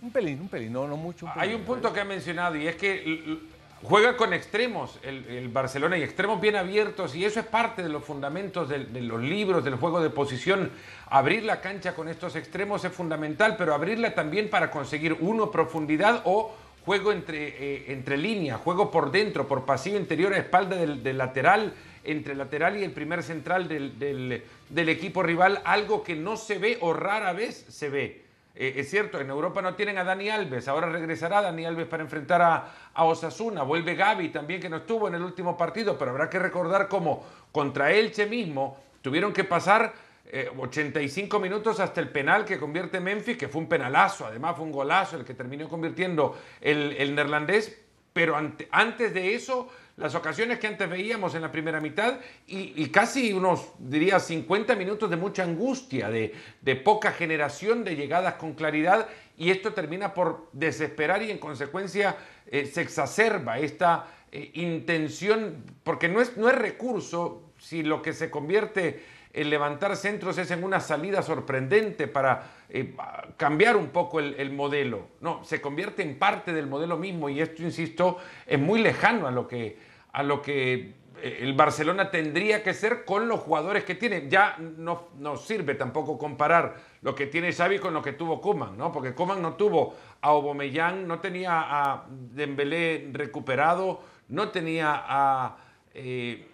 Un 0.02 0.12
pelín, 0.12 0.42
un 0.42 0.48
pelín, 0.50 0.74
no, 0.74 0.88
no 0.88 0.98
mucho. 0.98 1.26
un 1.26 1.32
Hay 1.36 1.54
un 1.54 1.62
punto 1.62 1.92
que 1.94 2.02
ha 2.02 2.06
mencionado 2.06 2.56
y 2.58 2.68
es 2.68 2.76
que 2.76 3.40
juega 3.84 4.16
con 4.18 4.34
extremos 4.34 4.98
el, 5.04 5.26
el 5.28 5.50
Barcelona 5.50 5.98
y 5.98 6.04
extremos 6.04 6.40
bien 6.42 6.56
abiertos 6.56 7.16
y 7.16 7.26
eso 7.26 7.40
es 7.40 7.46
parte 7.46 7.84
de 7.84 7.90
los 7.90 8.04
fundamentos 8.04 8.70
de, 8.70 8.80
los 9.02 9.22
libros, 9.22 9.64
del 9.64 9.76
juego 9.76 10.02
de 10.02 10.10
posición. 10.10 10.72
Abrir 11.10 11.44
la 11.44 11.62
cancha 11.62 11.94
con 11.94 12.08
estos 12.08 12.36
extremos 12.36 12.84
es 12.86 12.92
fundamental, 12.92 13.56
pero 13.58 13.74
abrirla 13.74 14.16
también 14.16 14.50
para 14.50 14.72
conseguir 14.72 15.14
uno 15.20 15.52
profundidad 15.52 16.22
o 16.26 16.54
juego 16.86 17.12
entre, 17.12 17.48
eh, 17.48 17.86
entre 17.94 18.18
líneas, 18.18 18.60
juego 18.60 18.90
por 18.92 19.12
dentro, 19.12 19.48
por 19.48 19.66
pasillo 19.66 19.98
interior 19.98 20.34
a 20.34 20.38
espalda 20.38 20.76
del, 20.76 21.18
lateral, 21.18 21.74
entre 22.04 22.36
lateral 22.36 22.78
y 22.78 22.84
el 22.84 22.92
primer 22.92 23.24
central 23.24 23.68
del- 23.68 24.44
del 24.70 24.90
equipo 24.90 25.24
rival, 25.24 25.62
algo 25.66 26.04
que 26.04 26.16
no 26.16 26.36
se 26.36 26.58
ve 26.58 26.78
o 26.82 26.94
rara 26.94 27.32
vez 27.32 27.66
se 27.70 27.90
ve. 27.90 28.23
Eh, 28.56 28.74
es 28.78 28.90
cierto, 28.90 29.20
en 29.20 29.30
Europa 29.30 29.62
no 29.62 29.74
tienen 29.76 29.98
a 29.98 30.04
Dani 30.04 30.30
Alves, 30.30 30.68
ahora 30.68 30.88
regresará 30.90 31.42
Dani 31.42 31.66
Alves 31.66 31.88
para 31.88 32.04
enfrentar 32.04 32.42
a, 32.42 33.04
Osasuna, 33.04 33.64
vuelve 33.64 33.96
Gaby 33.96 34.30
también 34.30 34.62
que 34.62 34.70
no 34.70 34.78
estuvo 34.78 35.08
en 35.08 35.16
el 35.16 35.24
último 35.24 35.58
partido, 35.58 35.98
pero 35.98 36.12
habrá 36.12 36.30
que 36.30 36.38
recordar 36.38 36.88
cómo 36.88 37.26
contra 37.52 37.92
Elche 37.92 38.28
mismo 38.28 38.78
tuvieron 39.02 39.34
que 39.34 39.44
pasar 39.44 39.92
eh, 40.26 40.50
85 40.56 41.40
minutos 41.40 41.80
hasta 41.80 42.00
el 42.00 42.10
penal 42.10 42.46
que 42.46 42.60
convierte 42.60 43.00
Memphis, 43.00 43.38
que 43.38 43.48
fue 43.48 43.62
un 43.62 43.68
penalazo, 43.68 44.28
además 44.28 44.56
fue 44.56 44.66
un 44.66 44.72
golazo 44.72 45.18
el 45.18 45.26
que 45.26 45.34
terminó 45.34 45.68
convirtiendo 45.68 46.38
el, 46.62 46.96
el 46.98 47.16
neerlandés, 47.16 47.80
pero 48.14 48.36
ante- 48.36 48.68
antes 48.72 49.14
de 49.16 49.34
eso, 49.34 49.68
las 49.96 50.16
ocasiones 50.16 50.60
que 50.60 50.68
antes 50.68 50.90
veíamos 50.90 51.36
en 51.36 51.44
la 51.44 51.52
primera 51.52 51.80
mitad 51.80 52.20
y, 52.48 52.88
casi 52.88 53.32
unos, 53.32 53.74
diría, 53.78 54.20
50 54.20 54.76
minutos 54.76 55.10
de 55.10 55.18
mucha 55.18 55.44
angustia, 55.44 56.10
de, 56.10 56.34
de 56.62 56.76
poca 56.76 57.12
generación 57.12 57.84
de 57.84 57.96
llegadas 57.96 58.36
con 58.36 58.54
claridad 58.54 59.08
y 59.38 59.52
esto 59.52 59.74
termina 59.74 60.14
por 60.14 60.50
desesperar 60.52 61.22
y 61.22 61.32
en 61.32 61.38
consecuencia 61.38 62.18
eh, 62.48 62.66
se 62.66 62.82
exacerba 62.82 63.60
esta 63.60 64.08
eh, 64.32 64.52
intención, 64.56 65.64
porque 65.84 66.10
no 66.10 66.22
es, 66.22 66.38
no 66.38 66.50
es 66.50 66.56
recurso 66.56 67.54
si 67.60 67.84
lo 67.84 68.02
que 68.02 68.14
se 68.14 68.30
convierte 68.30 69.04
en 69.34 69.50
levantar 69.50 69.96
centros 69.98 70.38
es 70.38 70.52
en 70.52 70.64
una 70.64 70.80
salida 70.80 71.24
sorprendente 71.24 72.08
para 72.08 72.52
eh, 72.70 72.96
cambiar 73.36 73.76
un 73.76 73.88
poco 73.88 74.20
el, 74.20 74.36
el 74.38 74.52
modelo. 74.52 75.08
No, 75.22 75.44
se 75.44 75.60
convierte 75.60 76.04
en 76.04 76.20
parte 76.20 76.54
del 76.54 76.68
modelo 76.68 76.98
mismo 76.98 77.30
y 77.30 77.42
esto, 77.42 77.64
insisto, 77.64 78.20
es 78.46 78.60
muy 78.60 78.80
lejano 78.80 79.26
a 79.28 79.32
lo 79.32 79.48
que, 79.48 79.80
a 80.12 80.22
lo 80.22 80.40
que 80.40 80.94
eh, 81.20 81.40
el 81.42 81.54
Barcelona 81.54 82.12
tendría 82.12 82.62
que 82.62 82.76
ser 82.76 83.06
con 83.06 83.28
los 83.28 83.40
jugadores 83.40 83.84
que 83.84 83.96
tiene. 83.96 84.30
Ya 84.30 84.56
no, 84.60 85.10
no 85.18 85.36
sirve 85.36 85.74
tampoco 85.74 86.16
comparar 86.20 86.76
lo 87.02 87.16
que 87.16 87.26
tiene 87.26 87.52
Xavi 87.52 87.80
con 87.80 87.96
lo 87.96 88.04
que 88.04 88.14
tuvo 88.14 88.40
Koeman, 88.40 88.78
¿no? 88.78 88.92
Porque 88.92 89.16
Koeman 89.16 89.42
no 89.42 89.54
tuvo 89.54 89.96
a 90.22 90.28
Aubameyang, 90.28 91.08
no 91.08 91.20
tenía 91.20 91.54
a 91.54 92.06
Dembélé 92.08 93.10
recuperado, 93.12 94.00
no 94.28 94.50
tenía 94.50 94.94
a... 94.94 95.58
eh, 95.96 96.50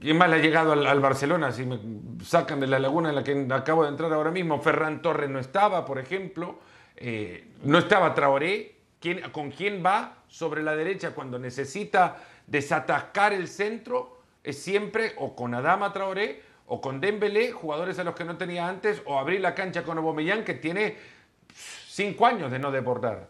¿Quién 0.00 0.16
más 0.16 0.28
le 0.30 0.36
ha 0.36 0.38
llegado 0.38 0.72
al, 0.72 1.00
Barcelona? 1.00 1.50
Si 1.52 1.64
me 1.64 1.78
sacan 2.24 2.60
de 2.60 2.66
la 2.66 2.78
laguna 2.78 3.08
en 3.08 3.14
la 3.16 3.24
que 3.24 3.46
acabo 3.50 3.82
de 3.82 3.88
entrar 3.90 4.12
ahora 4.12 4.30
mismo, 4.30 4.60
Ferran 4.60 5.02
Torres 5.02 5.28
no 5.28 5.38
estaba, 5.38 5.84
por 5.84 5.98
ejemplo, 5.98 6.58
eh, 6.96 7.48
no 7.64 7.78
estaba 7.78 8.14
Traoré. 8.14 8.76
¿Quién- 9.00 9.30
¿Con 9.30 9.50
quién 9.50 9.82
va 9.84 10.18
sobre 10.28 10.62
la 10.62 10.74
derecha 10.76 11.10
cuando 11.10 11.38
necesita 11.38 12.16
desatascar 12.46 13.32
el 13.32 13.48
centro? 13.48 14.18
Es 14.44 14.62
siempre 14.62 15.14
o 15.18 15.34
con 15.36 15.54
Adama 15.54 15.92
Traoré 15.92 16.42
o 16.66 16.80
con 16.80 17.00
Dembélé, 17.00 17.50
jugadores 17.52 17.98
a 17.98 18.04
los 18.04 18.14
que 18.14 18.24
no 18.24 18.36
tenía 18.36 18.68
antes, 18.68 19.02
o 19.06 19.18
abrir 19.18 19.40
la 19.40 19.54
cancha 19.54 19.82
con 19.84 19.98
Aubameyang, 19.98 20.44
que 20.44 20.54
tiene 20.54 20.96
cinco 21.88 22.26
años 22.26 22.50
de 22.50 22.58
no 22.58 22.70
desbordar. 22.70 23.28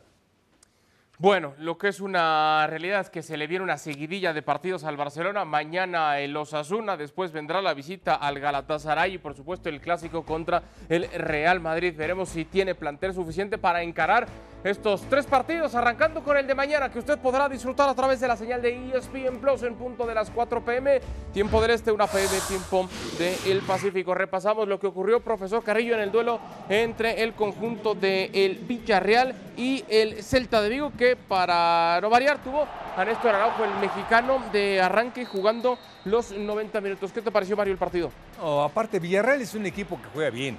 Bueno, 1.20 1.54
lo 1.58 1.78
que 1.78 1.88
es 1.88 1.98
una 1.98 2.64
realidad 2.68 3.00
es 3.00 3.10
que 3.10 3.22
se 3.22 3.37
le 3.37 3.48
viene 3.48 3.64
una 3.64 3.76
seguidilla 3.76 4.32
de 4.32 4.40
partidos 4.40 4.84
al 4.84 4.96
Barcelona. 4.96 5.44
Mañana 5.44 6.20
el 6.20 6.37
Osasuna, 6.37 6.96
después 6.96 7.32
vendrá 7.32 7.60
la 7.60 7.75
visita 7.75 8.14
al 8.14 8.38
Galatasaray 8.38 9.14
y 9.14 9.18
por 9.18 9.34
supuesto 9.34 9.68
el 9.68 9.80
clásico 9.80 10.25
contra 10.25 10.62
el 10.88 11.10
Real 11.10 11.58
Madrid. 11.58 11.92
Veremos 11.96 12.28
si 12.28 12.44
tiene 12.44 12.76
plantel 12.76 13.14
suficiente 13.14 13.58
para 13.58 13.82
encarar 13.82 14.28
estos 14.64 15.02
tres 15.08 15.26
partidos, 15.26 15.74
arrancando 15.74 16.22
con 16.22 16.36
el 16.36 16.46
de 16.46 16.54
mañana, 16.54 16.90
que 16.90 16.98
usted 16.98 17.18
podrá 17.18 17.48
disfrutar 17.48 17.88
a 17.88 17.94
través 17.94 18.20
de 18.20 18.28
la 18.28 18.36
señal 18.36 18.60
de 18.60 18.90
ESPN 18.92 19.38
Plus 19.40 19.62
en 19.62 19.74
punto 19.74 20.06
de 20.06 20.14
las 20.14 20.30
4 20.30 20.64
pm, 20.64 21.00
tiempo 21.32 21.60
del 21.60 21.70
este, 21.72 21.92
1 21.92 22.06
pm, 22.08 22.28
tiempo 22.48 22.88
del 23.18 23.62
Pacífico. 23.62 24.14
Repasamos 24.14 24.66
lo 24.66 24.80
que 24.80 24.88
ocurrió, 24.88 25.20
profesor 25.20 25.62
Carrillo, 25.62 25.94
en 25.94 26.00
el 26.00 26.10
duelo 26.10 26.40
entre 26.68 27.22
el 27.22 27.34
conjunto 27.34 27.94
del 27.94 28.58
Villarreal 28.66 29.34
y 29.56 29.84
el 29.88 30.22
Celta 30.22 30.60
de 30.60 30.68
Vigo, 30.68 30.92
que 30.96 31.16
para 31.16 32.00
no 32.00 32.10
variar 32.10 32.42
tuvo 32.42 32.66
a 32.96 33.04
Néstor 33.04 33.34
Araujo, 33.34 33.64
el 33.64 33.74
mexicano, 33.80 34.42
de 34.52 34.80
arranque 34.80 35.24
jugando 35.24 35.78
los 36.04 36.32
90 36.32 36.80
minutos. 36.80 37.12
¿Qué 37.12 37.22
te 37.22 37.30
pareció, 37.30 37.56
Mario, 37.56 37.72
el 37.72 37.78
partido? 37.78 38.10
No, 38.40 38.64
aparte, 38.64 38.98
Villarreal 38.98 39.40
es 39.40 39.54
un 39.54 39.66
equipo 39.66 40.00
que 40.00 40.08
juega 40.12 40.30
bien. 40.30 40.58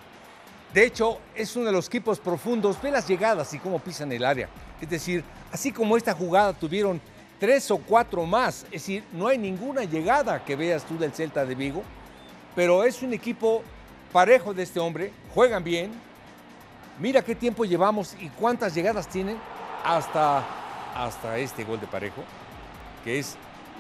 De 0.74 0.86
hecho, 0.86 1.18
es 1.36 1.56
uno 1.56 1.66
de 1.66 1.72
los 1.72 1.88
equipos 1.88 2.20
profundos. 2.20 2.82
Ve 2.82 2.92
las 2.92 3.08
llegadas 3.08 3.54
y 3.54 3.60
cómo 3.60 3.80
pisan 3.80 4.12
el 4.12 4.24
área. 4.24 4.50
Es 4.80 4.90
decir, 4.90 5.24
así 5.52 5.72
como 5.72 5.98
esta 5.98 6.14
jugada 6.14 6.54
tuvieron 6.54 7.02
tres 7.40 7.72
o 7.72 7.78
cuatro 7.78 8.26
más. 8.26 8.64
Es 8.66 8.84
decir, 8.84 9.04
no 9.12 9.28
hay 9.28 9.38
ninguna 9.38 9.84
llegada 9.84 10.44
que 10.46 10.56
veas 10.56 10.84
tú 10.84 10.98
del 10.98 11.12
Celta 11.12 11.46
de 11.46 11.56
Vigo. 11.56 11.84
Pero 12.56 12.84
es 12.84 13.02
un 13.02 13.14
equipo 13.14 13.64
parejo 14.12 14.54
de 14.54 14.64
este 14.64 14.80
hombre. 14.80 15.12
Juegan 15.34 15.64
bien. 15.64 15.92
Mira 17.00 17.24
qué 17.24 17.34
tiempo 17.34 17.66
llevamos 17.66 18.16
y 18.20 18.30
cuántas 18.30 18.76
llegadas 18.76 19.08
tienen 19.08 19.38
hasta, 19.84 20.46
hasta 20.96 21.38
este 21.40 21.64
gol 21.64 21.80
de 21.80 21.88
parejo. 21.88 22.24
Que 23.04 23.18
es 23.18 23.38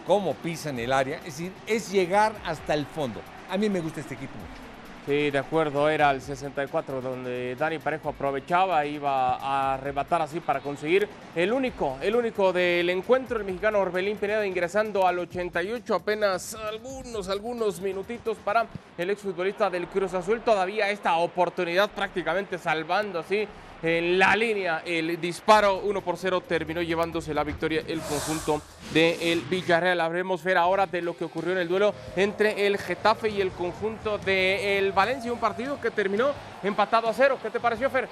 cómo 0.08 0.34
pisan 0.34 0.80
el 0.80 0.92
área. 0.92 1.18
Es 1.18 1.38
decir, 1.38 1.52
es 1.68 1.92
llegar 1.92 2.34
hasta 2.46 2.74
el 2.74 2.88
fondo. 2.88 3.22
A 3.48 3.58
mí 3.58 3.70
me 3.70 3.80
gusta 3.80 4.00
este 4.00 4.16
equipo 4.16 4.34
mucho. 4.34 4.69
Sí, 5.10 5.32
de 5.32 5.40
acuerdo, 5.40 5.90
era 5.90 6.12
el 6.12 6.22
64 6.22 7.02
donde 7.02 7.56
Dani 7.56 7.80
Parejo 7.80 8.10
aprovechaba, 8.10 8.86
iba 8.86 9.38
a 9.38 9.74
arrebatar 9.74 10.22
así 10.22 10.40
para 10.40 10.60
conseguir 10.60 11.10
el 11.36 11.52
único, 11.52 11.98
el 12.00 12.16
único 12.16 12.54
del 12.54 12.88
encuentro, 12.92 13.40
el 13.40 13.44
mexicano 13.44 13.80
Orbelín 13.80 14.18
Pineda 14.18 14.46
ingresando 14.46 15.08
al 15.08 15.18
88, 15.18 15.96
apenas 15.96 16.54
algunos, 16.54 17.28
algunos 17.28 17.82
minutitos 17.82 18.38
para 18.38 18.68
el 19.00 19.10
exfutbolista 19.10 19.68
del 19.72 19.88
Cruz 19.88 20.14
Azul, 20.14 20.42
todavía 20.42 20.92
esta 20.92 21.16
oportunidad 21.16 21.90
prácticamente 21.90 22.60
salvando 22.60 23.18
así 23.18 23.48
en 23.82 24.20
la 24.20 24.36
línea 24.36 24.82
el 24.86 25.20
disparo 25.22 25.78
1 25.78 26.02
por 26.02 26.18
0 26.18 26.42
terminó 26.48 26.82
llevándose 26.82 27.34
la 27.34 27.44
victoria 27.44 27.82
el 27.88 28.02
conjunto 28.02 28.62
del 28.94 29.42
Villarreal. 29.42 30.02
Habremos 30.02 30.44
ver 30.44 30.58
ahora 30.58 30.86
de 30.86 31.02
lo 31.02 31.16
que 31.16 31.24
ocurrió 31.26 31.54
en 31.54 31.60
el 31.60 31.68
duelo 31.70 31.94
entre 32.16 32.68
el 32.68 32.78
Getafe 32.78 33.30
y 33.30 33.40
el 33.42 33.52
conjunto 33.52 34.18
del 34.18 34.92
Valencia, 34.92 35.32
un 35.32 35.40
partido 35.40 35.80
que 35.80 35.92
terminó 35.92 36.32
empatado 36.64 37.08
a 37.08 37.14
cero. 37.14 37.38
¿Qué 37.42 37.50
te 37.50 37.60
pareció, 37.60 37.90
Fer? 37.90 38.10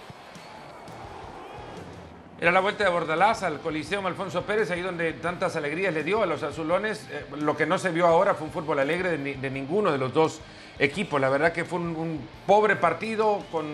Era 2.39 2.51
la 2.51 2.59
vuelta 2.59 2.83
de 2.83 2.91
Bordalás 2.91 3.41
al 3.41 3.59
Coliseum 3.59 4.05
Alfonso 4.05 4.43
Pérez, 4.43 4.69
ahí 4.69 4.81
donde 4.81 5.13
tantas 5.13 5.55
alegrías 5.55 5.91
le 5.91 6.03
dio 6.03 6.21
a 6.21 6.27
los 6.27 6.43
azulones. 6.43 7.07
Eh, 7.11 7.25
lo 7.39 7.57
que 7.57 7.65
no 7.65 7.79
se 7.79 7.89
vio 7.89 8.05
ahora 8.05 8.35
fue 8.35 8.45
un 8.45 8.53
fútbol 8.53 8.77
alegre 8.77 9.09
de, 9.09 9.17
ni- 9.17 9.33
de 9.33 9.49
ninguno 9.49 9.91
de 9.91 9.97
los 9.97 10.13
dos 10.13 10.39
equipos. 10.77 11.19
La 11.19 11.29
verdad 11.29 11.51
que 11.51 11.65
fue 11.65 11.79
un, 11.79 11.95
un 11.95 12.27
pobre 12.45 12.75
partido 12.75 13.43
con 13.51 13.65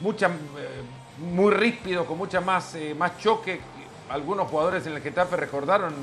mucha, 0.00 0.28
eh, 0.28 0.30
muy 1.18 1.52
ríspido, 1.52 2.04
con 2.04 2.18
mucha 2.18 2.40
más, 2.40 2.74
eh, 2.74 2.94
más 2.94 3.18
choque. 3.18 3.60
Algunos 4.10 4.48
jugadores 4.48 4.86
en 4.86 4.94
el 4.94 5.02
Getafe 5.02 5.36
recordaron 5.36 5.94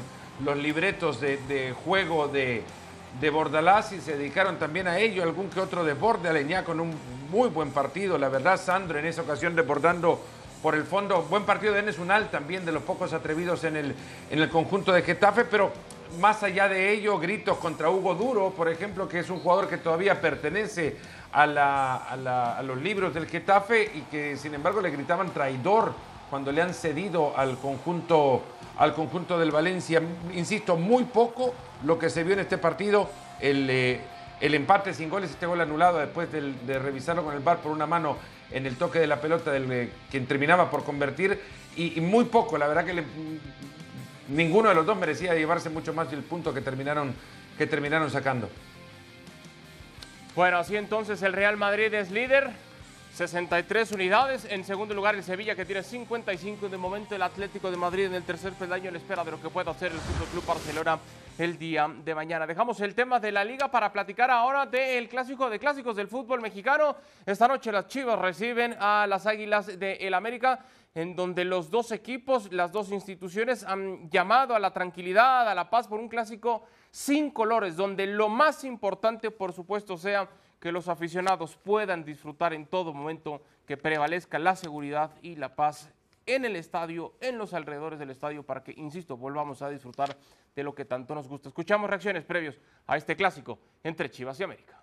los 0.44 0.58
libretos 0.58 1.22
de, 1.22 1.74
juego 1.86 2.28
de, 2.28 2.64
de 3.20 3.30
Bordalás 3.30 3.94
y 3.94 4.02
se 4.02 4.18
dedicaron 4.18 4.58
también 4.58 4.88
a 4.88 4.98
ello. 4.98 5.24
Algún 5.24 5.50
que 5.50 5.60
otro 5.60 5.84
desborde, 5.84 6.30
Aleñá 6.30 6.64
con 6.64 6.80
un 6.80 6.94
muy 7.32 7.50
buen 7.50 7.72
partido. 7.72 8.18
La 8.18 8.30
verdad, 8.30 8.60
Sandro 8.60 9.00
en 9.00 9.06
esa 9.06 9.22
ocasión 9.22 9.56
desbordando 9.56 10.20
por 10.62 10.76
el 10.76 10.84
fondo. 10.84 11.22
Buen 11.24 11.44
partido 11.44 11.74
de 11.74 11.80
Enes 11.80 12.00
Unal, 12.00 12.32
también 12.32 12.66
de 12.66 12.72
los 12.72 12.84
pocos 12.84 13.14
atrevidos 13.14 13.64
en 13.64 13.78
el, 13.78 13.96
en 14.32 14.40
el 14.40 14.50
conjunto 14.50 14.92
de 14.92 15.04
Getafe, 15.04 15.46
pero 15.46 15.72
más 16.20 16.44
allá 16.44 16.68
de 16.68 16.92
ello, 16.92 17.20
gritos 17.20 17.58
contra 17.58 17.90
Hugo 17.90 18.16
Duro, 18.16 18.52
por 18.52 18.70
ejemplo, 18.70 19.08
que 19.08 19.20
es 19.20 19.30
un 19.30 19.40
jugador 19.40 19.68
que 19.68 19.78
todavía 19.78 20.22
pertenece 20.22 20.98
a, 21.34 22.62
los 22.64 22.82
libros 22.82 23.14
del 23.14 23.28
Getafe 23.28 23.92
y 23.94 24.02
que 24.12 24.38
sin 24.38 24.54
embargo 24.54 24.82
le 24.82 24.92
gritaban 24.92 25.32
traidor 25.32 25.94
cuando 26.30 26.52
le 26.52 26.62
han 26.62 26.74
cedido 26.74 27.38
al 27.38 27.58
conjunto, 27.58 28.44
al 28.78 28.94
conjunto 28.94 29.38
del 29.38 29.52
Valencia. 29.52 30.02
Insisto, 30.34 30.76
muy 30.78 31.04
poco 31.06 31.54
lo 31.84 32.00
que 32.00 32.10
se 32.10 32.24
vio 32.24 32.34
en 32.34 32.40
este 32.40 32.58
partido. 32.58 33.10
El, 33.40 33.70
eh, 33.70 34.02
el 34.40 34.56
empate 34.56 34.94
sin 34.94 35.10
goles, 35.10 35.32
este 35.32 35.46
gol 35.46 35.62
anulado 35.62 36.00
después 36.00 36.30
de 36.32 36.80
revisarlo 36.80 37.24
con 37.24 37.34
el 37.34 37.40
VAR 37.40 37.60
por 37.60 37.72
una 37.72 37.86
mano 37.86 38.18
en 38.52 38.66
el 38.66 38.78
toque 38.78 39.00
de 39.00 39.08
la 39.08 39.20
pelota 39.20 39.52
del 39.52 39.72
eh, 39.72 39.90
quien 40.12 40.28
terminaba 40.28 40.70
por 40.70 40.84
convertir 40.84 41.40
y, 41.76 42.00
muy 42.02 42.26
poco, 42.26 42.58
la 42.58 42.68
verdad 42.68 42.86
que 42.86 43.04
ninguno 44.30 44.70
de 44.70 44.76
los 44.76 44.86
dos 44.86 44.98
merecía 44.98 45.34
llevarse 45.34 45.70
mucho 45.70 45.94
más 45.94 46.12
del 46.12 46.22
punto 46.22 46.54
que 46.54 46.62
terminaron 46.62 47.14
que 47.58 47.68
terminaron 47.68 48.10
sacando. 48.10 48.50
Bueno, 50.36 50.58
así 50.58 50.76
entonces 50.76 51.22
el 51.22 51.32
Real 51.32 51.58
Madrid 51.58 51.94
es 51.94 52.10
líder, 52.10 52.50
63 53.14 53.92
unidades. 53.92 54.48
En 54.50 54.64
segundo 54.64 54.96
lugar 54.96 55.14
el 55.14 55.24
Sevilla 55.24 55.56
que 55.56 55.64
tiene 55.64 55.84
55. 55.84 56.70
De 56.70 56.78
momento 56.78 57.14
el 57.14 57.22
Atlético 57.22 57.70
de 57.70 57.78
Madrid 57.78 58.06
en 58.06 58.16
el 58.16 58.24
tercer 58.24 58.54
peldaño 58.54 58.90
en 58.90 58.96
espera 58.96 59.24
de 59.24 59.30
lo 59.30 59.40
que 59.40 59.50
pueda 59.50 59.70
hacer 59.70 59.92
el 59.92 60.00
Fútbol 60.00 60.28
Club 60.30 60.46
Barcelona 60.48 60.98
el 61.38 61.60
día 61.60 61.88
de 62.04 62.16
mañana. 62.16 62.48
Dejamos 62.48 62.82
el 62.82 62.96
tema 62.96 63.20
de 63.20 63.32
la 63.32 63.46
liga 63.46 63.70
para 63.70 63.94
platicar 63.94 64.32
ahora 64.32 64.66
del 64.66 65.08
clásico 65.08 65.52
de 65.52 65.60
clásicos 65.60 65.96
del 65.96 66.08
fútbol 66.08 66.42
mexicano. 66.42 66.96
Esta 67.28 67.48
noche 67.48 67.72
las 67.72 67.88
Chivas 67.88 68.18
reciben 68.18 68.76
a 68.80 69.06
las 69.08 69.28
Águilas 69.28 69.78
de 69.78 69.98
el 69.98 70.16
América 70.16 70.66
en 70.96 71.16
donde 71.16 71.44
los 71.44 71.70
dos 71.70 71.92
equipos, 71.92 72.52
las 72.52 72.72
dos 72.72 72.92
instituciones 72.92 73.64
han 73.64 74.10
llamado 74.10 74.56
a 74.56 74.60
la 74.60 74.72
tranquilidad, 74.72 75.48
a 75.48 75.56
la 75.56 75.70
paz 75.70 75.88
por 75.88 76.00
un 76.00 76.08
clásico 76.08 76.64
sin 76.94 77.32
colores, 77.32 77.76
donde 77.76 78.06
lo 78.06 78.30
más 78.30 78.64
importante, 78.64 79.32
por 79.32 79.52
supuesto, 79.52 79.98
sea 79.98 80.30
que 80.60 80.72
los 80.72 80.88
aficionados 80.88 81.58
puedan 81.58 82.06
disfrutar 82.06 82.54
en 82.54 82.68
todo 82.68 82.94
momento, 82.94 83.42
que 83.66 83.78
prevalezca 83.78 84.38
la 84.38 84.56
seguridad 84.56 85.12
y 85.24 85.36
la 85.36 85.56
paz 85.56 85.92
en 86.28 86.46
el 86.46 86.56
estadio, 86.56 87.16
en 87.20 87.40
los 87.40 87.56
alrededores 87.56 87.98
del 87.98 88.12
estadio, 88.12 88.44
para 88.44 88.64
que, 88.64 88.74
insisto, 88.78 89.18
volvamos 89.18 89.64
a 89.64 89.70
disfrutar 89.72 90.16
de 90.56 90.64
lo 90.64 90.76
que 90.76 90.86
tanto 90.86 91.16
nos 91.16 91.28
gusta. 91.28 91.50
Escuchamos 91.50 91.90
reacciones 91.90 92.26
previos 92.26 92.60
a 92.86 92.96
este 92.96 93.16
clásico 93.16 93.58
entre 93.84 94.12
Chivas 94.12 94.40
y 94.40 94.44
América. 94.44 94.80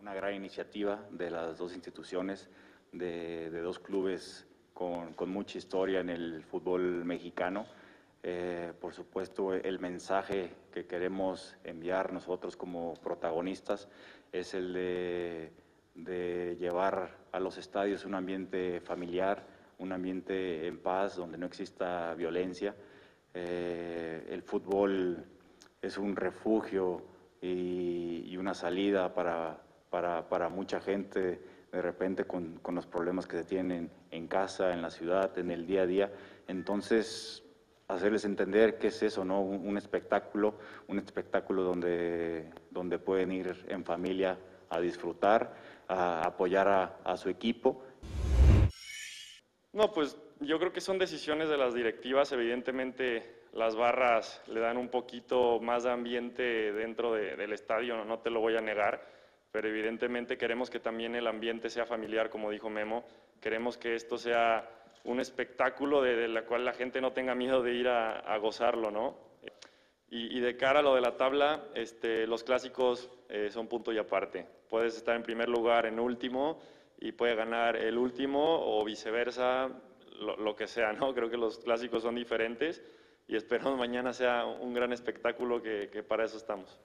Una 0.00 0.14
gran 0.14 0.34
iniciativa 0.34 1.00
de 1.12 1.30
las 1.30 1.58
dos 1.58 1.74
instituciones, 1.74 2.50
de, 2.90 3.50
dos 3.50 3.78
clubes 3.78 4.48
con, 4.74 5.14
mucha 5.28 5.58
historia 5.58 6.00
en 6.00 6.10
el 6.10 6.42
fútbol 6.42 7.04
mexicano. 7.04 7.66
Eh, 8.24 8.72
por 8.80 8.94
supuesto, 8.94 9.52
el 9.52 9.80
mensaje 9.80 10.50
que 10.72 10.86
queremos 10.86 11.56
enviar 11.64 12.12
nosotros 12.12 12.56
como 12.56 12.94
protagonistas 12.94 13.88
es 14.30 14.54
el 14.54 14.72
de, 14.72 16.56
llevar 16.58 17.16
a 17.32 17.40
los 17.40 17.58
estadios 17.58 18.04
un 18.04 18.14
ambiente 18.14 18.80
familiar, 18.80 19.44
un 19.78 19.92
ambiente 19.92 20.66
en 20.68 20.78
paz, 20.78 21.16
donde 21.16 21.36
no 21.36 21.46
exista 21.46 22.14
violencia. 22.14 22.76
Eh, 23.34 24.28
el 24.30 24.42
fútbol 24.42 25.24
es 25.80 25.98
un 25.98 26.14
refugio 26.14 27.02
y, 27.40 28.24
y 28.28 28.36
una 28.36 28.54
salida 28.54 29.12
para, 29.12 29.60
para, 29.90 30.28
para, 30.28 30.48
mucha 30.48 30.80
gente 30.80 31.40
de 31.72 31.82
repente 31.82 32.24
con, 32.24 32.58
con, 32.60 32.76
los 32.76 32.86
problemas 32.86 33.26
que 33.26 33.38
se 33.38 33.44
tienen 33.44 33.90
en 34.10 34.28
casa, 34.28 34.72
en 34.72 34.80
la 34.80 34.90
ciudad, 34.90 35.36
en 35.38 35.50
el 35.50 35.66
día 35.66 35.82
a 35.82 35.86
día. 35.86 36.12
Entonces, 36.46 37.42
hacerles 37.94 38.24
entender 38.24 38.78
qué 38.78 38.88
es 38.88 39.02
eso, 39.02 39.24
¿no? 39.24 39.40
Un, 39.40 39.68
un 39.68 39.76
espectáculo, 39.76 40.58
un 40.88 40.98
espectáculo 40.98 41.62
donde, 41.62 42.50
donde 42.70 42.98
pueden 42.98 43.32
ir 43.32 43.64
en 43.68 43.84
familia 43.84 44.38
a 44.70 44.80
disfrutar, 44.80 45.54
a 45.88 46.22
apoyar 46.26 46.68
a, 46.68 46.96
a 47.04 47.16
su 47.16 47.28
equipo. 47.28 47.84
No, 49.72 49.92
pues 49.92 50.18
yo 50.40 50.58
creo 50.58 50.72
que 50.72 50.80
son 50.80 50.98
decisiones 50.98 51.48
de 51.48 51.56
las 51.56 51.74
directivas. 51.74 52.32
Evidentemente, 52.32 53.42
las 53.52 53.76
barras 53.76 54.42
le 54.48 54.60
dan 54.60 54.76
un 54.76 54.88
poquito 54.88 55.60
más 55.60 55.84
de 55.84 55.90
ambiente 55.90 56.72
dentro 56.72 57.12
de, 57.12 57.36
del 57.36 57.52
estadio, 57.52 57.96
no, 57.96 58.04
no, 58.04 58.18
te 58.20 58.30
lo 58.30 58.40
voy 58.40 58.56
a 58.56 58.60
negar, 58.60 59.06
pero 59.50 59.68
evidentemente 59.68 60.38
queremos 60.38 60.70
que 60.70 60.80
también 60.80 61.14
el 61.14 61.26
ambiente 61.26 61.68
sea 61.68 61.84
familiar, 61.84 62.30
como 62.30 62.50
dijo 62.50 62.70
Memo. 62.70 63.04
Queremos 63.40 63.76
que 63.76 63.94
esto 63.94 64.16
sea 64.16 64.68
un 65.04 65.20
espectáculo 65.20 66.02
de, 66.02 66.16
de 66.16 66.28
la 66.28 66.44
cual 66.44 66.64
la 66.64 66.72
gente 66.72 67.00
no 67.00 67.12
tenga 67.12 67.34
miedo 67.34 67.62
de 67.62 67.74
ir 67.74 67.88
a, 67.88 68.36
gozarlo, 68.38 68.90
¿no? 68.90 69.16
Y, 70.08 70.40
de 70.40 70.58
cara 70.58 70.80
a 70.80 70.82
lo 70.82 70.94
de 70.94 71.00
la 71.00 71.16
tabla, 71.16 71.64
este, 71.74 72.26
los 72.26 72.44
clásicos 72.44 73.08
eh, 73.30 73.48
son 73.50 73.66
punto 73.66 73.92
y 73.92 73.98
aparte. 73.98 74.46
Puedes 74.68 74.94
estar 74.94 75.16
en 75.16 75.22
primer 75.22 75.48
lugar, 75.48 75.86
en 75.86 75.98
último, 75.98 76.60
y 77.00 77.12
puede 77.12 77.34
ganar 77.34 77.76
el 77.76 77.96
último 77.96 78.60
o 78.60 78.84
viceversa, 78.84 79.70
lo, 80.20 80.54
que 80.54 80.66
sea, 80.66 80.92
¿no? 80.92 81.14
Creo 81.14 81.30
que 81.30 81.38
los 81.38 81.58
clásicos 81.58 82.02
son 82.02 82.14
diferentes 82.14 82.82
y 83.26 83.36
esperamos 83.36 83.78
mañana 83.78 84.12
sea 84.12 84.44
un 84.44 84.74
gran 84.74 84.92
espectáculo 84.92 85.62
que 85.62 86.04
para 86.06 86.26
eso 86.26 86.36
estamos. 86.36 86.78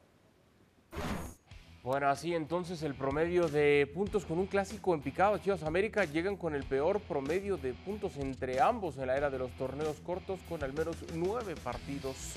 Bueno, 1.87 2.09
así 2.09 2.35
entonces 2.35 2.83
el 2.83 2.95
promedio 2.95 3.47
de 3.47 3.89
puntos 3.93 4.25
con 4.25 4.39
un 4.39 4.47
clásico 4.47 4.93
en 4.93 4.99
picado. 4.99 5.37
Chivas 5.37 5.63
América 5.63 6.03
llegan 6.03 6.35
con 6.35 6.53
el 6.53 6.65
peor 6.65 6.99
promedio 6.99 7.55
de 7.55 7.71
puntos 7.73 8.17
entre 8.17 8.59
ambos 8.59 8.97
en 8.97 9.07
la 9.07 9.15
era 9.15 9.29
de 9.29 9.39
los 9.39 9.51
torneos 9.51 9.95
cortos 10.01 10.41
con 10.49 10.61
al 10.65 10.73
menos 10.73 10.97
nueve 11.15 11.55
partidos 11.63 12.33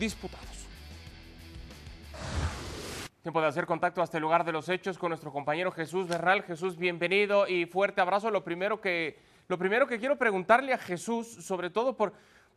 disputados. 0.00 0.66
Tiempo 3.22 3.40
de 3.40 3.46
hacer 3.46 3.66
contacto 3.66 4.02
hasta 4.02 4.18
el 4.18 4.22
lugar 4.22 4.44
de 4.44 4.50
los 4.50 4.68
hechos 4.68 4.98
con 4.98 5.10
nuestro 5.10 5.30
compañero 5.30 5.70
Jesús 5.70 6.08
Bernal. 6.08 6.42
Jesús, 6.42 6.76
bienvenido 6.76 7.46
y 7.46 7.66
fuerte 7.66 8.00
abrazo. 8.00 8.32
Lo 8.32 8.42
primero 8.42 8.80
que, 8.80 9.16
lo 9.46 9.58
primero 9.58 9.86
que 9.86 10.00
quiero 10.00 10.18
preguntarle 10.18 10.72
a 10.72 10.78
Jesús, 10.78 11.28
sobre 11.28 11.70
todo 11.70 11.96
por, 11.96 12.14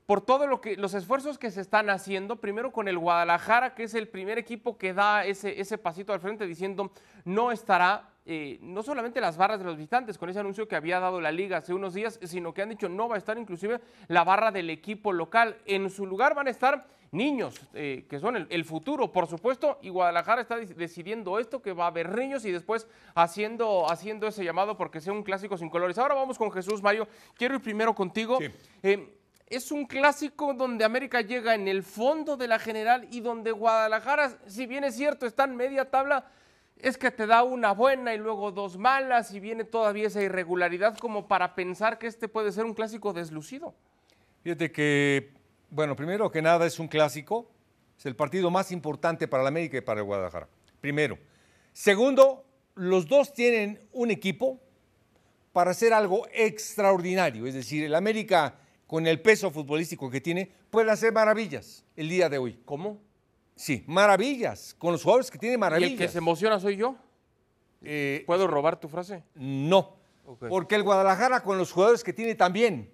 por 0.10 0.22
todo 0.22 0.48
lo 0.48 0.60
que, 0.60 0.76
los 0.76 0.96
esfuerzos 0.96 1.38
que 1.38 1.52
se 1.52 1.62
están 1.62 1.92
haciendo, 1.92 2.38
primero 2.38 2.72
con 2.72 2.88
el 2.88 2.98
Guadalajara, 2.98 3.76
que 3.76 3.84
es 3.84 3.94
el 3.94 4.08
primer 4.08 4.40
equipo 4.40 4.76
que 4.76 4.92
da 4.92 5.24
ese, 5.24 5.62
ese 5.62 5.78
pasito 5.78 6.14
al 6.14 6.20
frente 6.20 6.48
diciendo 6.48 6.92
no 7.26 7.52
estará 7.52 8.10
eh, 8.26 8.58
no 8.64 8.82
solamente 8.82 9.22
las 9.22 9.38
barras 9.38 9.60
de 9.60 9.66
los 9.66 9.78
visitantes, 9.78 10.18
con 10.18 10.28
ese 10.28 10.40
anuncio 10.40 10.68
que 10.68 10.76
había 10.76 11.00
dado 11.00 11.22
la 11.22 11.32
liga 11.32 11.58
hace 11.58 11.76
unos 11.76 11.94
días, 11.94 12.20
sino 12.24 12.56
que 12.56 12.64
han 12.64 12.70
dicho 12.70 12.90
no 12.90 13.08
va 13.08 13.16
a 13.16 13.18
estar 13.20 13.38
inclusive 13.38 13.82
la 14.08 14.24
barra 14.24 14.50
del 14.52 14.72
equipo 14.72 15.14
local. 15.14 15.58
En 15.68 15.92
su 15.92 16.08
lugar 16.08 16.34
van 16.34 16.48
a 16.48 16.50
estar 16.50 16.88
niños, 17.12 17.62
eh, 17.76 18.08
que 18.10 18.20
son 18.20 18.36
el, 18.36 18.48
el, 18.50 18.66
futuro, 18.66 19.12
por 19.12 19.28
supuesto, 19.28 19.78
y 19.84 19.90
Guadalajara 19.90 20.42
está 20.42 20.58
decidiendo 20.58 21.38
esto, 21.38 21.62
que 21.62 21.74
va 21.74 21.84
a 21.84 21.90
haber 21.90 22.18
niños 22.18 22.46
y 22.46 22.52
después 22.52 22.88
haciendo, 23.14 23.88
haciendo 23.88 24.26
ese 24.26 24.44
llamado 24.44 24.76
porque 24.76 25.02
sea 25.02 25.14
un 25.14 25.22
clásico 25.22 25.56
sin 25.56 25.70
colores. 25.70 26.00
Ahora 26.00 26.16
vamos 26.16 26.40
con 26.40 26.52
Jesús, 26.52 26.82
Mario. 26.82 27.08
Quiero 27.36 27.54
ir 27.54 27.62
primero 27.62 27.94
contigo. 27.94 28.40
Sí. 28.40 28.48
Eh, 28.82 29.19
es 29.50 29.72
un 29.72 29.86
clásico 29.86 30.54
donde 30.54 30.86
América 30.86 31.22
llega 31.22 31.56
en 31.56 31.68
el 31.68 31.84
fondo 31.84 32.38
de 32.38 32.48
la 32.48 32.60
general 32.60 33.08
y 33.12 33.22
donde 33.22 33.52
Guadalajara, 33.52 34.38
si 34.46 34.68
bien 34.68 34.84
es 34.84 34.96
cierto, 34.96 35.26
está 35.26 35.46
en 35.46 35.56
media 35.56 35.90
tabla, 35.90 36.32
es 36.78 36.98
que 36.98 37.12
te 37.12 37.26
da 37.26 37.44
una 37.44 37.72
buena 37.72 38.14
y 38.14 38.18
luego 38.20 38.52
dos 38.52 38.78
malas 38.78 39.34
y 39.34 39.40
viene 39.40 39.64
todavía 39.64 40.08
esa 40.08 40.22
irregularidad 40.22 40.98
como 40.98 41.28
para 41.28 41.56
pensar 41.56 41.98
que 41.98 42.08
este 42.08 42.28
puede 42.28 42.52
ser 42.52 42.66
un 42.66 42.74
clásico 42.74 43.12
deslucido. 43.12 43.74
Fíjate 44.44 44.72
que, 44.72 45.32
bueno, 45.70 45.96
primero 45.96 46.32
que 46.32 46.42
nada 46.42 46.66
es 46.66 46.80
un 46.80 46.88
clásico, 46.88 47.50
es 47.98 48.06
el 48.06 48.16
partido 48.16 48.52
más 48.52 48.72
importante 48.72 49.28
para 49.28 49.44
la 49.44 49.50
América 49.50 49.78
y 49.78 49.82
para 49.82 50.00
el 50.00 50.06
Guadalajara. 50.06 50.48
Primero. 50.80 51.18
Segundo, 51.74 52.46
los 52.76 53.08
dos 53.08 53.34
tienen 53.34 53.80
un 53.92 54.12
equipo 54.12 54.60
para 55.52 55.72
hacer 55.72 55.92
algo 55.92 56.28
extraordinario, 56.32 57.48
es 57.48 57.56
decir, 57.56 57.84
el 57.84 57.96
América 57.96 58.56
con 58.90 59.06
el 59.06 59.22
peso 59.22 59.52
futbolístico 59.52 60.10
que 60.10 60.20
tiene 60.20 60.52
puede 60.72 60.90
hacer 60.90 61.14
maravillas 61.14 61.86
el 61.96 62.10
día 62.10 62.28
de 62.28 62.40
hoy. 62.40 62.60
¿Cómo? 62.66 62.98
Sí, 63.56 63.84
maravillas, 63.86 64.76
con 64.80 64.94
los 64.94 65.04
jugadores 65.04 65.30
que 65.30 65.38
tiene 65.38 65.60
maravillas. 65.60 65.92
¿Y 65.92 65.94
el 65.94 66.00
que 66.00 66.08
se 66.08 66.18
emociona 66.18 66.60
soy 66.60 66.78
yo? 66.78 66.96
Eh, 67.84 68.24
¿Puedo 68.26 68.48
robar 68.48 68.80
tu 68.80 68.90
frase? 68.90 69.24
No, 69.36 69.96
okay. 70.26 70.50
porque 70.50 70.74
el 70.74 70.82
Guadalajara 70.82 71.44
con 71.44 71.60
los 71.60 71.72
jugadores 71.72 72.04
que 72.04 72.14
tiene 72.14 72.34
también. 72.34 72.90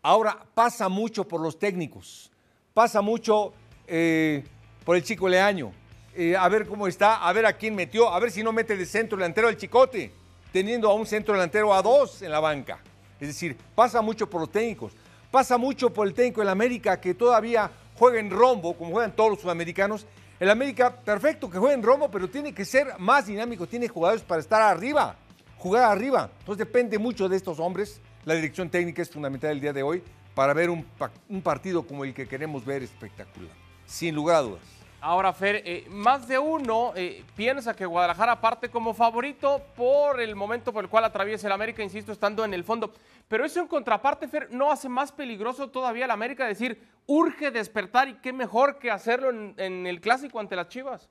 Ahora 0.00 0.46
pasa 0.54 0.88
mucho 0.88 1.26
por 1.26 1.40
los 1.40 1.58
técnicos, 1.58 2.30
pasa 2.72 3.00
mucho 3.00 3.52
eh, 3.88 4.44
por 4.84 4.94
el 4.94 5.02
chico 5.02 5.28
Leaño, 5.28 5.72
eh, 6.14 6.36
a 6.36 6.48
ver 6.48 6.68
cómo 6.68 6.86
está, 6.86 7.16
a 7.16 7.32
ver 7.32 7.46
a 7.46 7.54
quién 7.54 7.74
metió, 7.74 8.10
a 8.10 8.20
ver 8.20 8.30
si 8.30 8.44
no 8.44 8.52
mete 8.52 8.76
de 8.76 8.86
centro 8.86 9.18
delantero 9.18 9.48
el 9.48 9.56
chicote, 9.56 10.12
teniendo 10.52 10.88
a 10.88 10.94
un 10.94 11.04
centro 11.04 11.34
delantero 11.34 11.74
a 11.74 11.82
dos 11.82 12.22
en 12.22 12.30
la 12.30 12.38
banca. 12.38 12.78
Es 13.18 13.26
decir, 13.26 13.56
pasa 13.74 14.00
mucho 14.02 14.30
por 14.30 14.40
los 14.40 14.52
técnicos, 14.52 14.92
pasa 15.36 15.58
mucho 15.58 15.92
por 15.92 16.06
el 16.06 16.14
técnico 16.14 16.40
en 16.40 16.48
América 16.48 16.98
que 16.98 17.12
todavía 17.12 17.70
juega 17.98 18.18
en 18.18 18.30
rombo, 18.30 18.72
como 18.72 18.92
juegan 18.92 19.14
todos 19.14 19.32
los 19.32 19.40
sudamericanos. 19.42 20.06
El 20.40 20.48
América, 20.48 20.96
perfecto 20.96 21.50
que 21.50 21.58
juegue 21.58 21.74
en 21.74 21.82
rombo, 21.82 22.10
pero 22.10 22.26
tiene 22.26 22.54
que 22.54 22.64
ser 22.64 22.98
más 22.98 23.26
dinámico, 23.26 23.66
tiene 23.66 23.86
jugadores 23.86 24.22
para 24.22 24.40
estar 24.40 24.62
arriba, 24.62 25.14
jugar 25.58 25.92
arriba. 25.92 26.30
Entonces 26.38 26.66
depende 26.66 26.98
mucho 26.98 27.28
de 27.28 27.36
estos 27.36 27.60
hombres. 27.60 28.00
La 28.24 28.32
dirección 28.32 28.70
técnica 28.70 29.02
es 29.02 29.10
fundamental 29.10 29.50
el 29.50 29.60
día 29.60 29.74
de 29.74 29.82
hoy 29.82 30.02
para 30.34 30.54
ver 30.54 30.70
un 30.70 31.42
partido 31.42 31.86
como 31.86 32.04
el 32.04 32.14
que 32.14 32.26
queremos 32.26 32.64
ver 32.64 32.82
espectacular, 32.82 33.52
sin 33.84 34.14
lugar 34.14 34.36
a 34.36 34.40
dudas. 34.40 34.75
Ahora, 35.00 35.32
Fer, 35.32 35.62
eh, 35.64 35.86
más 35.90 36.26
de 36.26 36.38
uno 36.38 36.92
eh, 36.96 37.22
piensa 37.36 37.76
que 37.76 37.84
Guadalajara 37.84 38.40
parte 38.40 38.70
como 38.70 38.94
favorito 38.94 39.62
por 39.76 40.20
el 40.20 40.34
momento 40.34 40.72
por 40.72 40.82
el 40.82 40.90
cual 40.90 41.04
atraviesa 41.04 41.46
el 41.46 41.52
América, 41.52 41.82
insisto, 41.82 42.12
estando 42.12 42.44
en 42.44 42.54
el 42.54 42.64
fondo. 42.64 42.92
Pero 43.28 43.44
eso 43.44 43.60
en 43.60 43.68
contraparte, 43.68 44.26
Fer, 44.26 44.48
no 44.50 44.70
hace 44.70 44.88
más 44.88 45.12
peligroso 45.12 45.68
todavía 45.68 46.06
el 46.06 46.10
América 46.10 46.46
decir, 46.46 46.80
urge 47.06 47.50
despertar 47.50 48.08
y 48.08 48.14
qué 48.14 48.32
mejor 48.32 48.78
que 48.78 48.90
hacerlo 48.90 49.30
en, 49.30 49.54
en 49.58 49.86
el 49.86 50.00
clásico 50.00 50.40
ante 50.40 50.56
las 50.56 50.68
Chivas. 50.68 51.08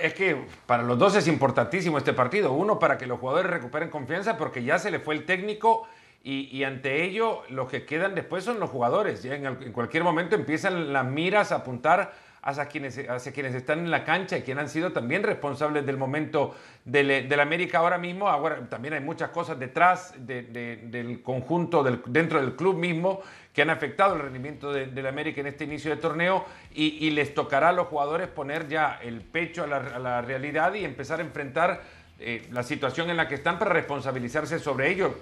Es 0.00 0.14
que 0.14 0.46
para 0.66 0.82
los 0.82 0.98
dos 0.98 1.14
es 1.16 1.26
importantísimo 1.28 1.98
este 1.98 2.12
partido. 2.12 2.52
Uno, 2.52 2.78
para 2.78 2.98
que 2.98 3.06
los 3.06 3.18
jugadores 3.18 3.50
recuperen 3.50 3.88
confianza 3.88 4.36
porque 4.36 4.62
ya 4.64 4.78
se 4.78 4.90
le 4.90 5.00
fue 5.00 5.14
el 5.14 5.26
técnico 5.26 5.86
y, 6.24 6.62
ante 6.62 7.02
ello 7.02 7.42
los 7.48 7.68
que 7.68 7.84
quedan 7.84 8.14
después 8.14 8.44
son 8.44 8.60
los 8.60 8.70
jugadores. 8.70 9.22
Ya 9.24 9.34
en, 9.34 9.72
cualquier 9.72 10.04
momento 10.04 10.36
empiezan 10.36 10.92
las 10.92 11.04
miras 11.04 11.50
a 11.50 11.56
apuntar 11.56 12.12
hacia 12.42 12.66
quienes, 12.66 12.98
hacia 13.08 13.32
quienes 13.32 13.54
están 13.54 13.80
en 13.80 13.90
la 13.90 14.04
cancha 14.04 14.38
y 14.38 14.42
quienes 14.42 14.62
han 14.64 14.68
sido 14.68 14.92
también 14.92 15.22
responsables 15.22 15.84
del 15.84 15.96
momento 15.96 16.54
del, 16.84 17.28
del 17.28 17.40
América 17.40 17.78
ahora 17.78 17.98
mismo. 17.98 18.28
Ahora 18.28 18.68
también 18.68 18.94
hay 18.94 19.00
muchas 19.00 19.30
cosas 19.30 19.58
detrás 19.58 20.14
del 20.24 21.22
conjunto, 21.24 21.82
dentro 22.06 22.40
del 22.40 22.54
club 22.54 22.76
mismo, 22.76 23.20
que 23.52 23.62
han 23.62 23.70
afectado 23.70 24.14
el 24.14 24.22
rendimiento 24.22 24.72
del 24.72 25.06
América 25.06 25.40
en 25.40 25.48
este 25.48 25.64
inicio 25.64 25.90
de 25.90 26.00
torneo 26.00 26.44
y, 26.72 27.10
les 27.10 27.34
tocará 27.34 27.70
a 27.70 27.72
los 27.72 27.88
jugadores 27.88 28.28
poner 28.28 28.68
ya 28.68 29.00
el 29.02 29.22
pecho 29.22 29.64
a 29.64 29.98
la 29.98 30.22
realidad 30.22 30.72
y 30.74 30.84
empezar 30.84 31.18
a 31.18 31.22
enfrentar 31.22 31.82
eh, 32.24 32.46
la 32.52 32.62
situación 32.62 33.10
en 33.10 33.16
la 33.16 33.26
que 33.26 33.34
están 33.34 33.58
para 33.58 33.72
responsabilizarse 33.72 34.60
sobre 34.60 34.90
ello. 34.92 35.16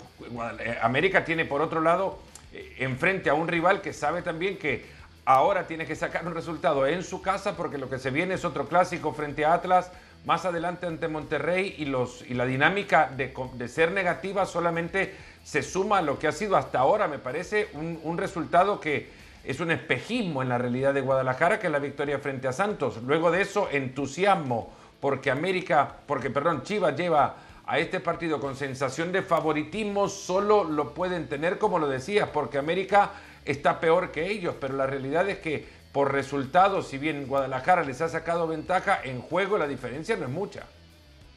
Eh, 0.59 0.79
América 0.83 1.25
tiene, 1.25 1.47
por 1.47 1.63
otro 1.63 1.81
lado, 1.81 2.19
eh, 2.53 2.77
enfrente 2.81 3.31
a 3.31 3.35
un 3.35 3.49
rival 3.49 3.81
que 3.81 3.95
sabe 3.95 4.21
también 4.21 4.59
que 4.59 4.85
ahora 5.25 5.67
tiene 5.67 5.87
que 5.87 5.97
sacar 5.97 6.27
un 6.27 6.35
resultado 6.35 6.87
en 6.87 7.03
su 7.03 7.23
casa 7.23 7.57
porque 7.57 7.79
lo 7.79 7.89
que 7.89 7.99
se 7.99 8.11
viene 8.11 8.35
es 8.35 8.45
otro 8.45 8.69
clásico 8.69 9.15
frente 9.15 9.47
a 9.47 9.55
Atlas, 9.55 9.91
más 10.27 10.45
adelante 10.45 10.87
ante 10.87 11.09
Monterrey 11.09 11.75
y, 11.79 11.87
los, 11.87 12.23
y 12.29 12.35
la 12.35 12.45
dinámica 12.45 13.11
de, 13.17 13.33
ser 13.69 13.93
negativa 13.93 14.45
solamente 14.45 15.15
se 15.43 15.63
suma 15.63 15.99
a 15.99 16.03
lo 16.03 16.19
que 16.19 16.29
ha 16.29 16.33
sido 16.33 16.55
hasta 16.55 16.81
ahora, 16.81 17.09
me 17.09 17.19
parece, 17.19 17.69
un, 17.73 17.99
un 18.03 18.19
resultado 18.19 18.79
que 18.79 19.09
es 19.43 19.59
un 19.61 19.71
espejismo 19.71 20.43
en 20.43 20.51
la 20.51 20.59
realidad 20.59 20.93
de 20.93 21.01
Guadalajara, 21.01 21.61
que 21.61 21.69
es 21.69 21.73
la 21.73 21.79
victoria 21.79 22.19
frente 22.19 22.47
a 22.47 22.53
Santos. 22.53 23.03
Luego 23.03 23.31
de 23.31 23.41
eso, 23.41 23.71
entusiasmo 23.73 24.71
porque 25.01 25.31
América, 25.31 25.97
porque 26.07 26.31
perdón, 26.31 26.63
Chivas 26.63 26.97
lleva 26.97 27.37
a 27.67 27.79
este 27.79 28.01
partido 28.01 28.41
con 28.41 28.57
sensación 28.57 29.13
de 29.13 29.23
favoritismo, 29.23 30.09
solo 30.09 30.65
lo 30.65 30.93
pueden 30.93 31.29
tener, 31.29 31.59
como 31.59 31.79
lo 31.79 31.89
decías, 31.89 32.29
porque 32.31 32.59
América 32.59 33.13
está 33.45 33.81
peor 33.81 34.11
que 34.11 34.31
ellos, 34.31 34.55
pero 34.61 34.75
la 34.75 34.87
realidad 34.87 35.29
es 35.29 35.39
que 35.39 35.67
por 35.93 36.13
resultados, 36.13 36.89
si 36.89 36.99
bien 36.99 37.27
Guadalajara 37.27 37.85
les 37.85 38.01
ha 38.01 38.09
sacado 38.09 38.47
ventaja, 38.47 39.01
en 39.03 39.21
juego 39.21 39.59
la 39.59 39.67
diferencia 39.67 40.17
no 40.17 40.25
es 40.25 40.31
mucha 40.31 40.67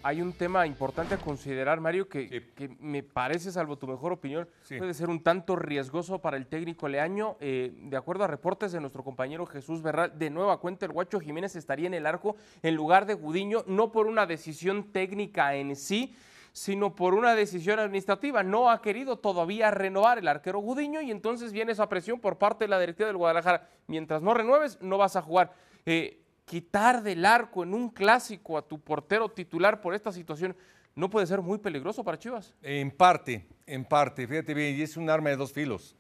hay 0.04 0.22
un 0.22 0.34
tema 0.34 0.68
importante 0.68 1.16
a 1.16 1.18
considerar, 1.18 1.80
Mario, 1.80 2.10
que, 2.10 2.44
me 2.80 3.04
parece, 3.04 3.52
salvo 3.52 3.78
tu 3.78 3.88
mejor 3.88 4.12
opinión, 4.12 4.48
puede 4.78 4.94
ser 4.94 5.10
un 5.10 5.24
tanto 5.24 5.56
riesgoso 5.56 6.20
para 6.20 6.36
el 6.36 6.48
técnico 6.48 6.90
Leaño. 6.90 7.38
Eh, 7.40 7.72
de 7.74 7.98
acuerdo 7.98 8.26
a 8.26 8.28
reportes 8.28 8.74
de 8.74 8.82
nuestro 8.82 9.04
compañero 9.04 9.46
Jesús 9.46 9.82
Berral, 9.82 10.18
de 10.20 10.30
nueva 10.30 10.60
cuenta 10.60 10.86
el 10.86 10.92
Guacho 10.92 11.22
Jiménez 11.22 11.56
estaría 11.56 11.88
en 11.88 11.94
el 11.94 12.06
arco 12.06 12.36
en 12.62 12.76
lugar 12.76 13.06
de 13.06 13.14
Gudiño, 13.14 13.64
no 13.66 13.92
por 13.94 14.08
una 14.08 14.26
decisión 14.26 14.92
técnica 14.92 15.56
en 15.56 15.76
sí, 15.78 16.14
sino 16.52 16.96
por 16.96 17.14
una 17.14 17.34
decisión 17.34 17.80
administrativa. 17.80 18.44
No 18.44 18.70
ha 18.70 18.82
querido 18.82 19.18
todavía 19.18 19.72
renovar 19.72 20.20
el 20.20 20.28
arquero 20.28 20.60
Gudiño 20.60 21.02
y 21.02 21.12
entonces 21.12 21.54
viene 21.54 21.72
esa 21.72 21.88
presión 21.88 22.20
por 22.20 22.38
parte 22.38 22.66
de 22.66 22.70
la 22.70 22.80
directiva 22.80 23.08
del 23.08 23.18
Guadalajara. 23.18 23.70
Mientras 23.88 24.22
no 24.22 24.34
renueves, 24.34 24.82
no 24.82 24.98
vas 24.98 25.16
a 25.16 25.22
jugar. 25.22 25.54
Eh, 25.86 26.23
quitar 26.46 27.04
del 27.04 27.26
arco 27.26 27.64
en 27.64 27.74
un 27.74 27.90
clásico 27.90 28.58
a 28.58 28.68
tu 28.68 28.80
portero 28.80 29.30
titular 29.30 29.82
por 29.82 29.94
esta 29.94 30.12
situación 30.12 30.56
no 30.96 31.10
puede 31.10 31.26
ser 31.26 31.42
muy 31.42 31.58
peligroso 31.58 32.04
para 32.04 32.20
Chivas. 32.20 32.54
En 32.62 32.92
parte, 32.92 33.48
en 33.66 33.84
parte, 33.84 34.28
fíjate 34.28 34.54
bien, 34.54 34.76
y 34.76 34.84
es 34.84 34.96
un 34.96 35.10
arma 35.10 35.30
de 35.32 35.38
dos 35.38 35.52
filos. 35.52 35.96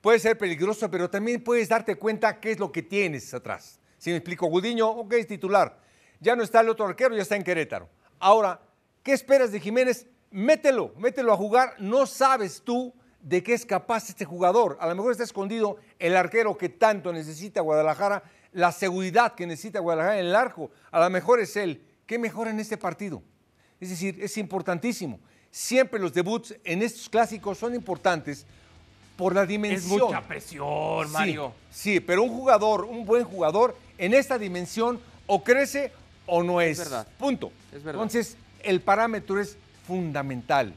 Puede 0.00 0.18
ser 0.18 0.36
peligroso, 0.36 0.90
pero 0.90 1.08
también 1.08 1.42
puedes 1.42 1.68
darte 1.68 1.96
cuenta 1.96 2.38
qué 2.38 2.52
es 2.52 2.58
lo 2.58 2.70
que 2.70 2.82
tienes 2.82 3.32
atrás. 3.32 3.80
Si 3.96 4.10
me 4.10 4.16
explico, 4.16 4.46
Gudiño, 4.46 4.86
ok, 4.88 5.14
es 5.14 5.26
titular. 5.26 5.80
Ya 6.20 6.36
no 6.36 6.42
está 6.42 6.60
el 6.60 6.68
otro 6.68 6.86
arquero, 6.86 7.16
ya 7.16 7.22
está 7.22 7.36
en 7.36 7.42
Querétaro. 7.42 7.88
Ahora, 8.18 8.60
¿qué 9.02 9.12
esperas 9.12 9.50
de 9.50 9.60
Jiménez? 9.60 10.06
Mételo, 10.30 10.92
mételo 10.98 11.32
a 11.32 11.36
jugar. 11.36 11.74
No 11.78 12.06
sabes 12.06 12.62
tú 12.62 12.94
de 13.20 13.42
qué 13.42 13.54
es 13.54 13.66
capaz 13.66 14.08
este 14.08 14.24
jugador. 14.24 14.78
A 14.80 14.86
lo 14.86 14.94
mejor 14.94 15.12
está 15.12 15.24
escondido 15.24 15.76
el 15.98 16.16
arquero 16.16 16.56
que 16.56 16.68
tanto 16.68 17.12
necesita 17.12 17.60
Guadalajara 17.60 18.22
la 18.52 18.72
seguridad 18.72 19.34
que 19.34 19.46
necesita 19.46 19.80
Guadalajara 19.80 20.20
en 20.20 20.26
el 20.26 20.36
arco. 20.36 20.70
A 20.90 21.00
lo 21.00 21.10
mejor 21.10 21.40
es 21.40 21.56
él. 21.56 21.82
¿Qué 22.06 22.18
mejora 22.18 22.50
en 22.50 22.60
este 22.60 22.76
partido? 22.76 23.22
Es 23.80 23.90
decir, 23.90 24.18
es 24.20 24.36
importantísimo. 24.38 25.20
Siempre 25.50 26.00
los 26.00 26.12
debuts 26.12 26.54
en 26.64 26.82
estos 26.82 27.08
clásicos 27.08 27.58
son 27.58 27.74
importantes 27.74 28.46
por 29.16 29.34
la 29.34 29.44
dimensión. 29.44 30.00
Es 30.00 30.06
mucha 30.06 30.22
presión, 30.22 31.10
Mario. 31.10 31.52
Sí, 31.70 32.00
pero 32.00 32.22
un 32.22 32.30
jugador, 32.30 32.84
un 32.84 33.04
buen 33.04 33.24
jugador, 33.24 33.76
en 33.98 34.14
esta 34.14 34.38
dimensión 34.38 35.00
o 35.26 35.42
crece 35.42 35.92
o 36.26 36.42
no 36.42 36.60
es. 36.60 36.78
es 36.78 36.84
verdad. 36.84 37.08
Punto. 37.18 37.52
Es 37.72 37.82
verdad. 37.82 38.02
Entonces, 38.02 38.36
el 38.62 38.80
parámetro 38.80 39.40
es 39.40 39.56
fundamental. 39.86 40.74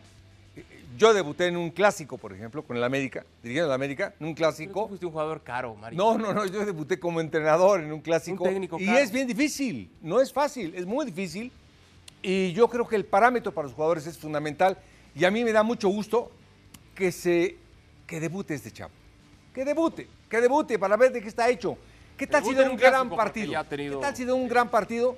Yo 0.97 1.13
debuté 1.13 1.47
en 1.47 1.57
un 1.57 1.71
clásico, 1.71 2.17
por 2.17 2.33
ejemplo, 2.33 2.63
con 2.63 2.77
el 2.77 2.83
América, 2.83 3.25
dirigiendo 3.41 3.69
el 3.69 3.73
América, 3.73 4.13
en 4.19 4.27
un 4.27 4.33
clásico. 4.33 4.83
Tú 4.83 4.87
fuiste 4.89 5.05
un 5.05 5.11
jugador 5.11 5.41
caro, 5.41 5.75
Mario. 5.75 5.97
No, 5.97 6.17
no, 6.17 6.33
no, 6.33 6.45
yo 6.45 6.65
debuté 6.65 6.99
como 6.99 7.21
entrenador 7.21 7.81
en 7.81 7.91
un 7.91 8.01
clásico. 8.01 8.43
Un 8.43 8.49
técnico 8.49 8.79
y 8.79 8.89
es 8.89 9.11
bien 9.11 9.27
difícil, 9.27 9.89
no 10.01 10.19
es 10.21 10.31
fácil, 10.31 10.73
es 10.75 10.85
muy 10.85 11.05
difícil. 11.05 11.51
Y 12.21 12.51
yo 12.53 12.67
creo 12.67 12.87
que 12.87 12.95
el 12.95 13.05
parámetro 13.05 13.51
para 13.51 13.67
los 13.67 13.75
jugadores 13.75 14.05
es 14.05 14.17
fundamental. 14.17 14.77
Y 15.15 15.25
a 15.25 15.31
mí 15.31 15.43
me 15.43 15.51
da 15.51 15.63
mucho 15.63 15.89
gusto 15.89 16.31
que 16.93 17.11
se 17.11 17.57
que 18.05 18.19
debute 18.19 18.53
este 18.53 18.71
chavo. 18.71 18.91
Que 19.53 19.65
debute, 19.65 20.07
que 20.29 20.41
debute 20.41 20.77
para 20.77 20.97
ver 20.97 21.11
de 21.11 21.21
qué 21.21 21.27
está 21.27 21.49
hecho. 21.49 21.77
¿Qué 22.17 22.27
tal 22.27 22.43
si 22.43 22.53
de 22.53 22.69
un 22.69 22.75
gran 22.75 23.09
partido? 23.09 23.51
¿Qué 23.69 23.97
tal 23.99 24.15
si 24.15 24.25
de 24.25 24.33
un 24.33 24.47
gran 24.47 24.69
partido? 24.69 25.17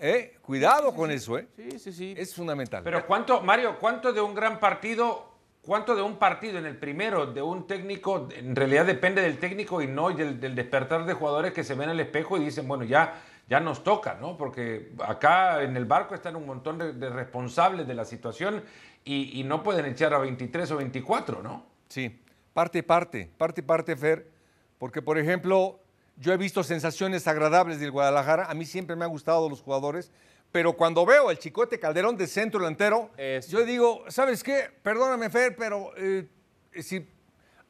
¿Eh? 0.00 0.38
Cuidado 0.40 0.94
con 0.94 1.10
eso, 1.10 1.38
¿eh? 1.38 1.46
Sí, 1.54 1.78
sí, 1.78 1.92
sí. 1.92 2.14
Es 2.16 2.34
fundamental. 2.34 2.82
Pero 2.82 3.06
¿cuánto, 3.06 3.42
Mario, 3.42 3.76
cuánto 3.78 4.14
de 4.14 4.20
un 4.22 4.34
gran 4.34 4.58
partido, 4.58 5.28
cuánto 5.60 5.94
de 5.94 6.00
un 6.00 6.16
partido 6.16 6.58
en 6.58 6.64
el 6.64 6.78
primero 6.78 7.26
de 7.26 7.42
un 7.42 7.66
técnico, 7.66 8.26
en 8.34 8.56
realidad 8.56 8.86
depende 8.86 9.20
del 9.20 9.38
técnico 9.38 9.82
y 9.82 9.86
no 9.86 10.08
del, 10.08 10.40
despertar 10.54 11.04
de 11.04 11.12
jugadores 11.12 11.52
que 11.52 11.64
se 11.64 11.74
ven 11.74 11.90
al 11.90 12.00
espejo 12.00 12.38
y 12.38 12.44
dicen, 12.44 12.66
bueno, 12.66 12.84
ya, 12.84 13.22
ya 13.46 13.60
nos 13.60 13.84
toca, 13.84 14.14
¿no? 14.14 14.38
Porque 14.38 14.92
acá 15.06 15.62
en 15.62 15.76
el 15.76 15.84
barco 15.84 16.14
están 16.14 16.34
un 16.34 16.46
montón 16.46 16.78
de, 16.78 17.10
responsables 17.10 17.86
de 17.86 17.94
la 17.94 18.06
situación 18.06 18.64
y, 19.04 19.38
y, 19.38 19.44
no 19.44 19.62
pueden 19.62 19.84
echar 19.84 20.14
a 20.14 20.18
23 20.18 20.70
o 20.70 20.76
24, 20.78 21.42
¿no? 21.42 21.66
Sí, 21.88 22.22
parte, 22.54 22.82
parte, 22.82 23.30
parte, 23.36 23.62
parte, 23.62 23.96
Fer. 23.96 24.30
Porque, 24.78 25.02
por 25.02 25.18
ejemplo, 25.18 25.78
yo 26.20 26.34
he 26.34 26.36
visto 26.36 26.62
sensaciones 26.62 27.26
agradables 27.26 27.80
del 27.80 27.90
Guadalajara. 27.90 28.44
A 28.44 28.54
mí 28.54 28.66
siempre 28.66 28.94
me 28.94 29.04
han 29.06 29.10
gustado 29.10 29.48
los 29.48 29.62
jugadores. 29.62 30.12
Pero 30.52 30.74
cuando 30.74 31.06
veo 31.06 31.30
al 31.30 31.38
Chicote 31.38 31.80
Calderón 31.80 32.16
de 32.16 32.26
centro 32.26 32.60
delantero, 32.60 33.10
yo 33.48 33.64
digo, 33.64 34.04
¿sabes 34.08 34.42
qué? 34.42 34.68
Perdóname, 34.82 35.30
Fer, 35.30 35.56
pero 35.56 35.92
eh, 35.96 36.28
si 36.82 37.08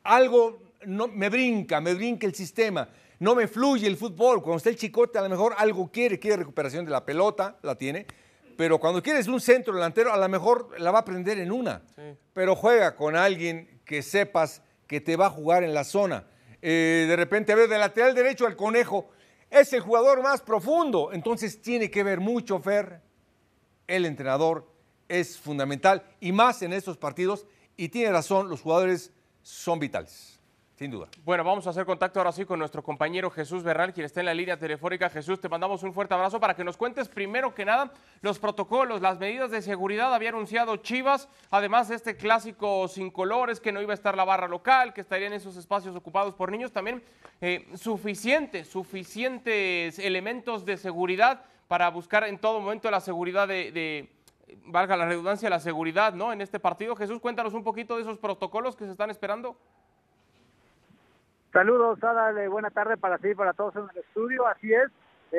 algo 0.03 0.59
no, 0.87 1.07
me 1.07 1.29
brinca, 1.29 1.81
me 1.81 1.95
brinca 1.95 2.27
el 2.27 2.35
sistema, 2.35 2.89
no 3.21 3.35
me 3.35 3.47
fluye 3.47 3.87
el 3.87 3.97
fútbol. 3.97 4.43
Cuando 4.43 4.57
está 4.57 4.71
el 4.71 4.77
Chicote, 4.77 5.19
a 5.19 5.23
lo 5.23 5.29
mejor 5.29 5.55
algo 5.57 5.91
quiere, 5.93 6.19
quiere 6.19 6.39
recuperación 6.39 6.85
de 6.85 6.91
la 6.91 7.05
pelota, 7.05 7.57
la 7.63 7.77
tiene. 7.77 8.07
Pero 8.57 8.79
cuando 8.79 9.03
quieres 9.03 9.29
un 9.29 9.41
centro 9.41 9.75
delantero, 9.75 10.13
a 10.13 10.17
lo 10.17 10.29
mejor 10.29 10.75
la 10.81 10.91
va 10.91 11.01
a 11.01 11.05
prender 11.05 11.39
en 11.39 11.53
una. 11.53 11.83
Pero 12.33 12.57
juega 12.57 12.97
con 12.97 13.15
alguien 13.15 13.81
que 13.85 14.03
sepas 14.03 14.63
que 14.89 15.01
te 15.01 15.17
va 15.17 15.27
a 15.27 15.31
jugar 15.31 15.63
en 15.63 15.73
la 15.73 15.85
zona. 15.85 16.27
Eh, 16.63 17.07
de 17.09 17.17
repente, 17.17 17.53
a 17.53 17.57
ver, 17.57 17.69
de 17.69 17.79
lateral 17.79 18.15
derecho 18.15 18.47
al 18.47 18.57
conejo, 18.57 19.11
es 19.51 19.73
el 19.73 19.81
jugador 19.81 20.23
más 20.23 20.41
profundo. 20.43 21.11
Entonces 21.13 21.61
tiene 21.61 21.91
que 21.91 22.03
ver 22.03 22.21
mucho, 22.21 22.61
Fer. 22.61 23.01
El 23.87 24.07
entrenador 24.07 24.71
es 25.09 25.39
fundamental 25.39 26.05
y 26.21 26.33
más 26.33 26.63
en 26.63 26.73
estos 26.73 26.97
partidos. 26.97 27.47
Y 27.77 27.89
tiene 27.89 28.13
razón, 28.13 28.49
los 28.49 28.61
jugadores 28.61 29.13
son 29.43 29.79
vitales 29.79 30.40
sin 30.81 30.91
duda. 30.91 31.09
Bueno, 31.27 31.45
vamos 31.45 31.67
a 31.67 31.71
hacer 31.71 31.85
contacto 31.85 32.21
ahora 32.21 32.33
sí 32.33 32.47
con 32.47 32.59
nuestro 32.59 32.83
compañero 32.83 33.31
Jesús 33.31 33.63
Berral, 33.63 33.93
quien 33.93 34.07
está 34.07 34.21
en 34.21 34.27
la 34.27 34.33
línea 34.33 34.59
telefónica. 34.59 35.11
Jesús, 35.11 35.39
te 35.39 35.47
mandamos 35.47 35.83
un 35.83 35.93
fuerte 35.93 36.15
abrazo 36.15 36.41
para 36.41 36.57
que 36.57 36.65
nos 36.65 36.79
cuentes 36.79 37.07
primero 37.07 37.55
que 37.55 37.67
nada 37.67 37.93
los 38.23 38.39
protocolos, 38.39 39.03
las 39.03 39.19
medidas 39.19 39.51
de 39.51 39.61
seguridad. 39.61 40.15
Había 40.15 40.31
anunciado 40.31 40.79
Chivas, 40.79 41.29
además 41.51 41.91
de 41.91 41.97
este 41.97 42.17
clásico 42.17 42.89
sin 42.89 43.11
colores, 43.11 43.61
que 43.61 43.73
no 43.73 43.83
iba 43.83 43.93
a 43.93 43.95
estar 43.95 44.17
la 44.17 44.25
barra 44.25 44.49
local, 44.49 44.95
que 44.95 45.03
estarían 45.03 45.35
esos 45.35 45.55
espacios 45.59 45.95
ocupados 45.95 46.33
por 46.33 46.51
niños. 46.51 46.73
También 46.73 47.03
eh, 47.43 47.69
suficientes, 47.75 48.67
suficientes 48.67 49.99
elementos 49.99 50.65
de 50.65 50.79
seguridad 50.79 51.45
para 51.69 51.91
buscar 51.91 52.25
en 52.25 52.39
todo 52.39 52.59
momento 52.59 52.91
la 52.91 53.01
seguridad 53.01 53.47
de, 53.47 53.71
de 53.71 54.11
valga 54.65 54.97
la 54.97 55.05
redundancia, 55.05 55.51
la 55.51 55.61
seguridad, 55.61 56.15
¿no? 56.15 56.33
En 56.33 56.41
este 56.41 56.59
partido. 56.59 56.97
Jesús, 56.97 57.21
cuéntanos 57.21 57.53
un 57.53 57.65
poquito 57.65 57.97
de 57.97 58.03
esos 58.03 58.17
protocolos 58.17 58.77
que 58.77 58.87
se 58.87 58.93
están 58.93 59.11
esperando. 59.11 59.59
Saludos, 61.53 62.03
Adal, 62.05 62.49
buena 62.49 62.71
tarde 62.71 62.97
para 62.97 63.19
ti 63.19 63.31
y 63.31 63.35
para 63.35 63.53
todos 63.53 63.75
en 63.75 63.83
el 63.93 63.99
estudio. 63.99 64.47
Así 64.47 64.73
es, 64.73 64.89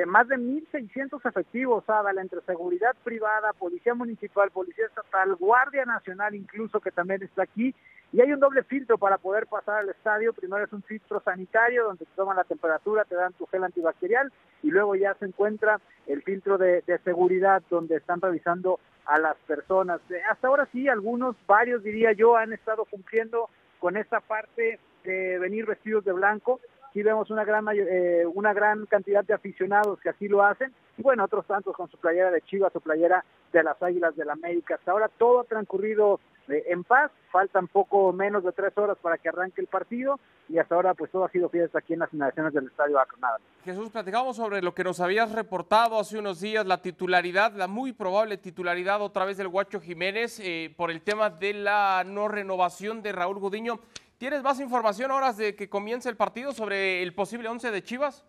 más 0.06 0.28
de 0.28 0.36
1.600 0.36 1.26
efectivos, 1.26 1.88
Adal, 1.88 2.18
entre 2.18 2.42
seguridad 2.42 2.94
privada, 3.02 3.54
policía 3.54 3.94
municipal, 3.94 4.50
policía 4.50 4.84
estatal, 4.86 5.34
guardia 5.36 5.86
nacional 5.86 6.34
incluso, 6.34 6.80
que 6.80 6.90
también 6.90 7.22
está 7.22 7.44
aquí. 7.44 7.74
Y 8.12 8.20
hay 8.20 8.30
un 8.30 8.40
doble 8.40 8.62
filtro 8.62 8.98
para 8.98 9.16
poder 9.16 9.46
pasar 9.46 9.78
al 9.78 9.88
estadio. 9.88 10.34
Primero 10.34 10.66
es 10.66 10.72
un 10.74 10.82
filtro 10.82 11.22
sanitario, 11.24 11.84
donde 11.84 12.04
te 12.04 12.10
toman 12.14 12.36
la 12.36 12.44
temperatura, 12.44 13.06
te 13.06 13.14
dan 13.14 13.32
tu 13.32 13.46
gel 13.46 13.64
antibacterial, 13.64 14.30
y 14.62 14.70
luego 14.70 14.94
ya 14.94 15.14
se 15.14 15.24
encuentra 15.24 15.80
el 16.06 16.22
filtro 16.22 16.58
de, 16.58 16.82
de 16.86 16.98
seguridad, 16.98 17.62
donde 17.70 17.96
están 17.96 18.20
revisando 18.20 18.80
a 19.06 19.18
las 19.18 19.36
personas. 19.46 19.98
Eh, 20.10 20.20
hasta 20.30 20.48
ahora 20.48 20.68
sí, 20.72 20.88
algunos, 20.88 21.36
varios 21.46 21.82
diría 21.82 22.12
yo, 22.12 22.36
han 22.36 22.52
estado 22.52 22.84
cumpliendo 22.84 23.48
con 23.78 23.96
esta 23.96 24.20
parte 24.20 24.78
venir 25.10 25.66
vestidos 25.66 26.04
de 26.04 26.12
blanco. 26.12 26.60
Sí 26.92 27.02
vemos 27.02 27.30
una 27.30 27.44
gran, 27.44 27.64
eh, 27.72 28.24
una 28.34 28.52
gran 28.52 28.84
cantidad 28.86 29.24
de 29.24 29.32
aficionados 29.32 29.98
que 30.00 30.10
así 30.10 30.28
lo 30.28 30.44
hacen, 30.44 30.74
y 30.98 31.02
bueno, 31.02 31.24
otros 31.24 31.46
tantos 31.46 31.74
con 31.74 31.90
su 31.90 31.96
playera 31.96 32.30
de 32.30 32.42
Chivas 32.42 32.74
o 32.76 32.80
playera 32.80 33.24
de 33.50 33.62
las 33.62 33.82
Águilas 33.82 34.14
del 34.14 34.26
la 34.26 34.34
América. 34.34 34.74
Hasta 34.74 34.92
ahora 34.92 35.08
todo 35.08 35.40
ha 35.40 35.44
transcurrido 35.44 36.20
eh, 36.48 36.64
en 36.68 36.84
paz, 36.84 37.10
faltan 37.30 37.68
poco 37.68 38.12
menos 38.12 38.44
de 38.44 38.52
tres 38.52 38.76
horas 38.76 38.98
para 39.00 39.16
que 39.16 39.28
arranque 39.28 39.60
el 39.60 39.68
partido 39.68 40.18
y 40.48 40.58
hasta 40.58 40.74
ahora 40.74 40.92
pues 40.92 41.10
todo 41.10 41.24
ha 41.24 41.30
sido 41.30 41.48
fiesta 41.48 41.78
aquí 41.78 41.92
en 41.92 42.00
las 42.00 42.12
inmediaciones 42.12 42.52
del 42.52 42.66
Estadio 42.66 42.98
Acronada. 42.98 43.38
Jesús, 43.64 43.90
platicamos 43.90 44.36
sobre 44.36 44.60
lo 44.60 44.74
que 44.74 44.84
nos 44.84 45.00
habías 45.00 45.32
reportado 45.32 45.98
hace 45.98 46.18
unos 46.18 46.40
días, 46.40 46.66
la 46.66 46.82
titularidad, 46.82 47.52
la 47.52 47.68
muy 47.68 47.92
probable 47.92 48.38
titularidad 48.38 49.00
otra 49.00 49.24
vez 49.24 49.36
del 49.36 49.48
Guacho 49.48 49.80
Jiménez 49.80 50.40
eh, 50.40 50.74
por 50.76 50.90
el 50.90 51.00
tema 51.02 51.30
de 51.30 51.54
la 51.54 52.02
no 52.04 52.28
renovación 52.28 53.02
de 53.02 53.12
Raúl 53.12 53.38
Gudiño. 53.38 53.80
¿Tienes 54.22 54.44
más 54.44 54.60
información 54.60 55.10
ahora 55.10 55.32
de 55.32 55.56
que 55.56 55.68
comience 55.68 56.08
el 56.08 56.14
partido 56.14 56.52
sobre 56.52 57.02
el 57.02 57.12
posible 57.12 57.48
once 57.48 57.72
de 57.72 57.82
Chivas? 57.82 58.24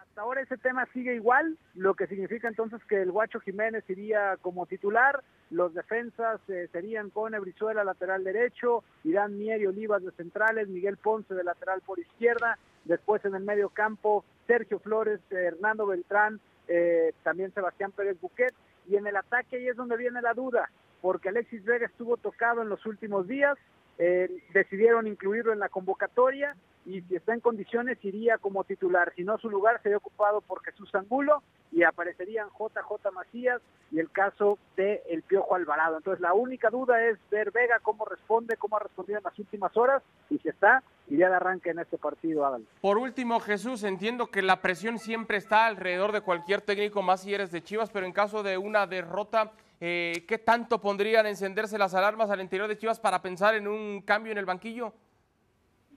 Hasta 0.00 0.22
ahora 0.22 0.40
ese 0.40 0.58
tema 0.58 0.88
sigue 0.92 1.14
igual, 1.14 1.56
lo 1.74 1.94
que 1.94 2.08
significa 2.08 2.48
entonces 2.48 2.80
que 2.88 3.00
el 3.00 3.12
Guacho 3.12 3.38
Jiménez 3.38 3.88
iría 3.88 4.36
como 4.38 4.66
titular, 4.66 5.22
los 5.50 5.72
defensas 5.72 6.40
eh, 6.48 6.68
serían 6.72 7.10
con 7.10 7.30
Brizuela 7.30 7.84
lateral 7.84 8.24
derecho, 8.24 8.82
Irán 9.04 9.38
Mier 9.38 9.60
y 9.60 9.66
Olivas 9.66 10.02
de 10.02 10.10
centrales, 10.10 10.66
Miguel 10.66 10.96
Ponce 10.96 11.32
de 11.32 11.44
lateral 11.44 11.80
por 11.82 12.00
izquierda, 12.00 12.58
después 12.84 13.24
en 13.24 13.36
el 13.36 13.44
medio 13.44 13.68
campo 13.68 14.24
Sergio 14.48 14.80
Flores, 14.80 15.20
Hernando 15.30 15.86
Beltrán, 15.86 16.40
eh, 16.66 17.14
también 17.22 17.54
Sebastián 17.54 17.92
Pérez 17.92 18.20
Buquet, 18.20 18.52
y 18.90 18.96
en 18.96 19.06
el 19.06 19.14
ataque 19.14 19.58
ahí 19.58 19.68
es 19.68 19.76
donde 19.76 19.96
viene 19.96 20.20
la 20.20 20.34
duda, 20.34 20.72
porque 21.00 21.28
Alexis 21.28 21.64
Vega 21.64 21.86
estuvo 21.86 22.16
tocado 22.16 22.62
en 22.62 22.68
los 22.68 22.84
últimos 22.84 23.28
días, 23.28 23.56
eh, 23.98 24.28
decidieron 24.52 25.06
incluirlo 25.06 25.52
en 25.52 25.58
la 25.58 25.68
convocatoria 25.68 26.56
y 26.84 27.00
si 27.02 27.14
está 27.14 27.32
en 27.32 27.40
condiciones 27.40 27.98
iría 28.02 28.38
como 28.38 28.64
titular, 28.64 29.12
si 29.14 29.22
no 29.22 29.38
su 29.38 29.48
lugar 29.48 29.80
sería 29.82 29.98
ocupado 29.98 30.40
por 30.40 30.64
Jesús 30.64 30.92
Angulo 30.94 31.42
y 31.70 31.84
aparecerían 31.84 32.48
JJ 32.48 33.12
Macías 33.12 33.62
y 33.92 34.00
el 34.00 34.10
caso 34.10 34.58
de 34.76 35.02
El 35.08 35.22
Piojo 35.22 35.54
Alvarado. 35.54 35.96
Entonces 35.96 36.20
la 36.20 36.34
única 36.34 36.70
duda 36.70 37.06
es 37.06 37.18
ver 37.30 37.50
Vega 37.50 37.78
cómo 37.80 38.04
responde, 38.04 38.56
cómo 38.56 38.76
ha 38.76 38.80
respondido 38.80 39.18
en 39.18 39.24
las 39.24 39.38
últimas 39.38 39.76
horas 39.76 40.02
y 40.28 40.38
si 40.38 40.48
está, 40.48 40.82
iría 41.08 41.28
de 41.28 41.36
arranque 41.36 41.70
en 41.70 41.78
este 41.78 41.98
partido. 41.98 42.58
Por 42.80 42.98
último, 42.98 43.40
Jesús, 43.40 43.84
entiendo 43.84 44.30
que 44.30 44.42
la 44.42 44.60
presión 44.60 44.98
siempre 44.98 45.36
está 45.36 45.66
alrededor 45.66 46.12
de 46.12 46.20
cualquier 46.22 46.62
técnico, 46.62 47.02
más 47.02 47.22
si 47.22 47.34
eres 47.34 47.52
de 47.52 47.62
Chivas, 47.62 47.90
pero 47.90 48.06
en 48.06 48.12
caso 48.12 48.42
de 48.42 48.58
una 48.58 48.86
derrota, 48.86 49.52
eh, 49.84 50.24
¿qué 50.28 50.38
tanto 50.38 50.80
pondrían 50.80 51.26
encenderse 51.26 51.76
las 51.76 51.92
alarmas 51.92 52.30
al 52.30 52.40
interior 52.40 52.68
de 52.68 52.78
Chivas 52.78 53.00
para 53.00 53.20
pensar 53.20 53.56
en 53.56 53.66
un 53.66 54.00
cambio 54.02 54.30
en 54.30 54.38
el 54.38 54.44
banquillo? 54.44 54.92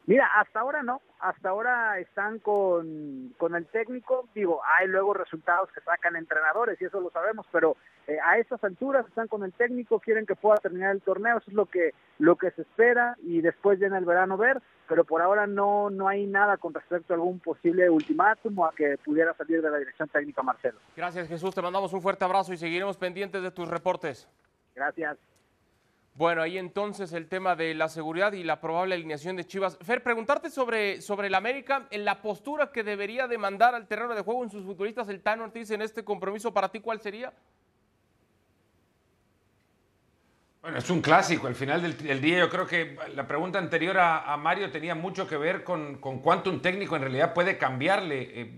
Mira, 0.07 0.25
hasta 0.39 0.61
ahora 0.61 0.81
no, 0.81 1.01
hasta 1.19 1.49
ahora 1.49 1.99
están 1.99 2.39
con, 2.39 3.35
con 3.37 3.53
el 3.53 3.67
técnico, 3.67 4.27
digo, 4.33 4.59
hay 4.65 4.87
luego 4.87 5.13
resultados 5.13 5.71
que 5.71 5.81
sacan 5.81 6.15
entrenadores 6.15 6.81
y 6.81 6.85
eso 6.85 6.99
lo 6.99 7.11
sabemos, 7.11 7.45
pero 7.51 7.77
eh, 8.07 8.17
a 8.23 8.37
estas 8.37 8.63
alturas 8.63 9.05
están 9.07 9.27
con 9.27 9.43
el 9.43 9.53
técnico, 9.53 9.99
quieren 9.99 10.25
que 10.25 10.35
pueda 10.35 10.57
terminar 10.57 10.91
el 10.91 11.01
torneo, 11.01 11.37
eso 11.37 11.49
es 11.49 11.55
lo 11.55 11.65
que, 11.65 11.93
lo 12.19 12.35
que 12.35 12.51
se 12.51 12.61
espera 12.61 13.17
y 13.23 13.41
después 13.41 13.79
ya 13.79 13.87
en 13.87 13.95
el 13.95 14.05
verano 14.05 14.37
ver, 14.37 14.61
pero 14.87 15.03
por 15.03 15.21
ahora 15.21 15.47
no, 15.47 15.89
no 15.89 16.07
hay 16.07 16.27
nada 16.27 16.57
con 16.57 16.73
respecto 16.73 17.13
a 17.13 17.15
algún 17.15 17.39
posible 17.39 17.89
ultimátum 17.89 18.59
o 18.59 18.65
a 18.65 18.73
que 18.75 18.97
pudiera 19.03 19.33
salir 19.33 19.61
de 19.61 19.71
la 19.71 19.77
dirección 19.79 20.07
técnica 20.09 20.43
Marcelo. 20.43 20.79
Gracias 20.95 21.27
Jesús, 21.27 21.55
te 21.55 21.61
mandamos 21.61 21.93
un 21.93 22.01
fuerte 22.01 22.25
abrazo 22.25 22.53
y 22.53 22.57
seguiremos 22.57 22.97
pendientes 22.97 23.41
de 23.41 23.51
tus 23.51 23.67
reportes. 23.67 24.27
Gracias. 24.75 25.17
Bueno, 26.15 26.41
ahí 26.41 26.57
entonces 26.57 27.11
el 27.11 27.27
tema 27.27 27.57
de 27.57 27.73
la 27.73 27.89
seguridad 27.89 28.31
y 28.31 28.43
la 28.43 28.61
probable 28.61 28.95
alineación 28.95 29.35
de 29.35 29.45
Chivas. 29.45 29.77
Fer, 29.81 30.01
preguntarte 30.01 30.49
sobre, 30.49 31.01
sobre 31.01 31.27
el 31.27 31.35
América, 31.35 31.87
en 31.91 32.05
la 32.05 32.21
postura 32.21 32.71
que 32.71 32.83
debería 32.83 33.27
demandar 33.27 33.75
al 33.75 33.85
terreno 33.85 34.15
de 34.15 34.21
juego 34.21 34.41
en 34.43 34.49
sus 34.49 34.63
futbolistas 34.63 35.09
el 35.09 35.21
Tano 35.21 35.43
Ortiz 35.43 35.71
en 35.71 35.81
este 35.81 36.05
compromiso, 36.05 36.53
¿para 36.53 36.69
ti 36.69 36.79
cuál 36.79 37.01
sería? 37.01 37.33
Bueno, 40.65 40.79
es 40.79 40.89
un 40.89 40.99
clásico. 40.99 41.45
Al 41.45 41.53
final 41.53 41.95
del, 41.95 42.19
día 42.19 42.39
yo 42.39 42.49
creo 42.49 42.65
que 42.65 42.97
la 43.13 43.27
pregunta 43.27 43.59
anterior 43.59 43.99
a, 43.99 44.35
Mario 44.37 44.71
tenía 44.71 44.95
mucho 44.95 45.27
que 45.27 45.37
ver 45.37 45.63
con, 45.63 45.97
cuánto 45.97 46.49
un 46.49 46.59
técnico 46.59 46.95
en 46.95 47.03
realidad 47.03 47.35
puede 47.35 47.59
cambiarle. 47.59 48.41
Eh, 48.41 48.51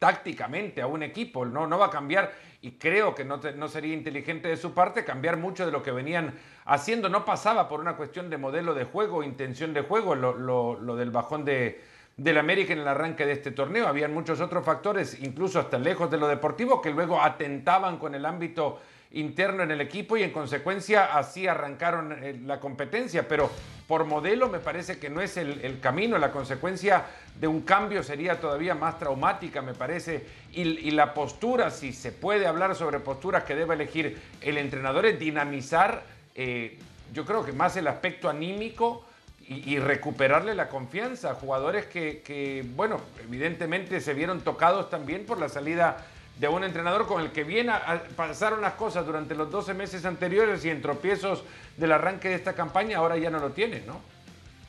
tácticamente 0.00 0.82
a 0.82 0.88
un 0.88 1.04
equipo, 1.04 1.44
no, 1.44 1.68
no 1.68 1.78
va 1.78 1.86
a 1.86 1.90
cambiar 1.90 2.32
y 2.60 2.72
creo 2.72 3.14
que 3.14 3.24
no, 3.24 3.40
no, 3.56 3.68
sería 3.68 3.94
inteligente 3.94 4.48
de 4.48 4.56
su 4.56 4.74
parte 4.74 5.04
cambiar 5.04 5.36
mucho 5.36 5.64
de 5.64 5.70
lo 5.70 5.80
que 5.80 5.92
venían 5.92 6.34
haciendo. 6.64 7.08
No 7.08 7.24
pasaba 7.24 7.68
por 7.68 7.78
una 7.78 7.96
cuestión 7.96 8.30
de 8.30 8.36
modelo 8.36 8.74
de 8.74 8.82
juego, 8.82 9.22
intención 9.22 9.72
de 9.72 9.82
juego, 9.82 10.16
lo, 10.16 10.34
lo, 10.34 10.96
del 10.96 11.12
bajón 11.12 11.44
de, 11.44 11.80
del 12.16 12.38
América 12.38 12.72
en 12.72 12.80
el 12.80 12.88
arranque 12.88 13.24
de 13.24 13.32
este 13.34 13.52
torneo. 13.52 13.86
Habían 13.86 14.12
muchos 14.12 14.40
otros 14.40 14.64
factores, 14.64 15.20
incluso 15.22 15.60
hasta 15.60 15.78
lejos 15.78 16.10
de 16.10 16.18
lo 16.18 16.26
deportivo, 16.26 16.82
que 16.82 16.90
luego 16.90 17.22
atentaban 17.22 17.98
con 17.98 18.16
el 18.16 18.26
ámbito 18.26 18.80
interno 19.12 19.62
en 19.62 19.70
el 19.70 19.80
equipo 19.80 20.16
y 20.16 20.22
en 20.22 20.30
consecuencia 20.30 21.16
así 21.16 21.46
arrancaron 21.46 22.12
eh, 22.22 22.38
la 22.44 22.60
competencia. 22.60 23.26
Pero 23.26 23.50
por 23.86 24.04
modelo 24.04 24.48
me 24.48 24.58
parece 24.58 24.98
que 24.98 25.08
no 25.08 25.20
es 25.20 25.36
el, 25.36 25.80
camino. 25.80 26.18
La 26.18 26.30
consecuencia 26.30 27.06
de 27.40 27.46
un 27.46 27.62
cambio 27.62 28.02
sería 28.02 28.40
todavía 28.40 28.74
más 28.74 28.98
traumática, 28.98 29.62
me 29.62 29.74
parece. 29.74 30.26
Y, 30.52 30.90
la 30.90 31.14
postura, 31.14 31.70
si 31.70 31.92
se 31.92 32.12
puede 32.12 32.46
hablar 32.46 32.74
sobre 32.74 33.00
posturas 33.00 33.44
que 33.44 33.54
debe 33.54 33.74
elegir 33.74 34.20
el 34.40 34.58
entrenador, 34.58 35.06
es 35.06 35.18
dinamizar, 35.18 36.02
eh, 36.34 36.78
yo 37.14 37.24
creo 37.24 37.44
que 37.44 37.52
más 37.52 37.76
el 37.76 37.86
aspecto 37.86 38.28
anímico. 38.28 39.04
Y, 39.50 39.78
recuperarle 39.78 40.54
la 40.54 40.68
confianza 40.68 41.30
a 41.30 41.34
jugadores 41.34 41.86
que, 41.86 42.20
que, 42.20 42.66
bueno, 42.76 43.00
evidentemente 43.24 44.02
se 44.02 44.12
vieron 44.12 44.42
tocados 44.42 44.90
también 44.90 45.24
por 45.24 45.40
la 45.40 45.48
salida 45.48 46.04
de 46.38 46.48
un 46.48 46.64
entrenador 46.64 47.06
con 47.06 47.22
el 47.22 47.32
que 47.32 47.44
bien 47.44 47.68
pasaron 48.16 48.60
las 48.60 48.74
cosas 48.74 49.04
durante 49.04 49.34
los 49.34 49.50
12 49.50 49.74
meses 49.74 50.04
anteriores 50.04 50.64
y 50.64 50.70
en 50.70 50.80
tropiezos 50.80 51.42
del 51.76 51.92
arranque 51.92 52.28
de 52.28 52.36
esta 52.36 52.54
campaña, 52.54 52.98
ahora 52.98 53.16
ya 53.16 53.30
no 53.30 53.38
lo 53.40 53.50
tiene, 53.50 53.82
¿no? 53.86 54.00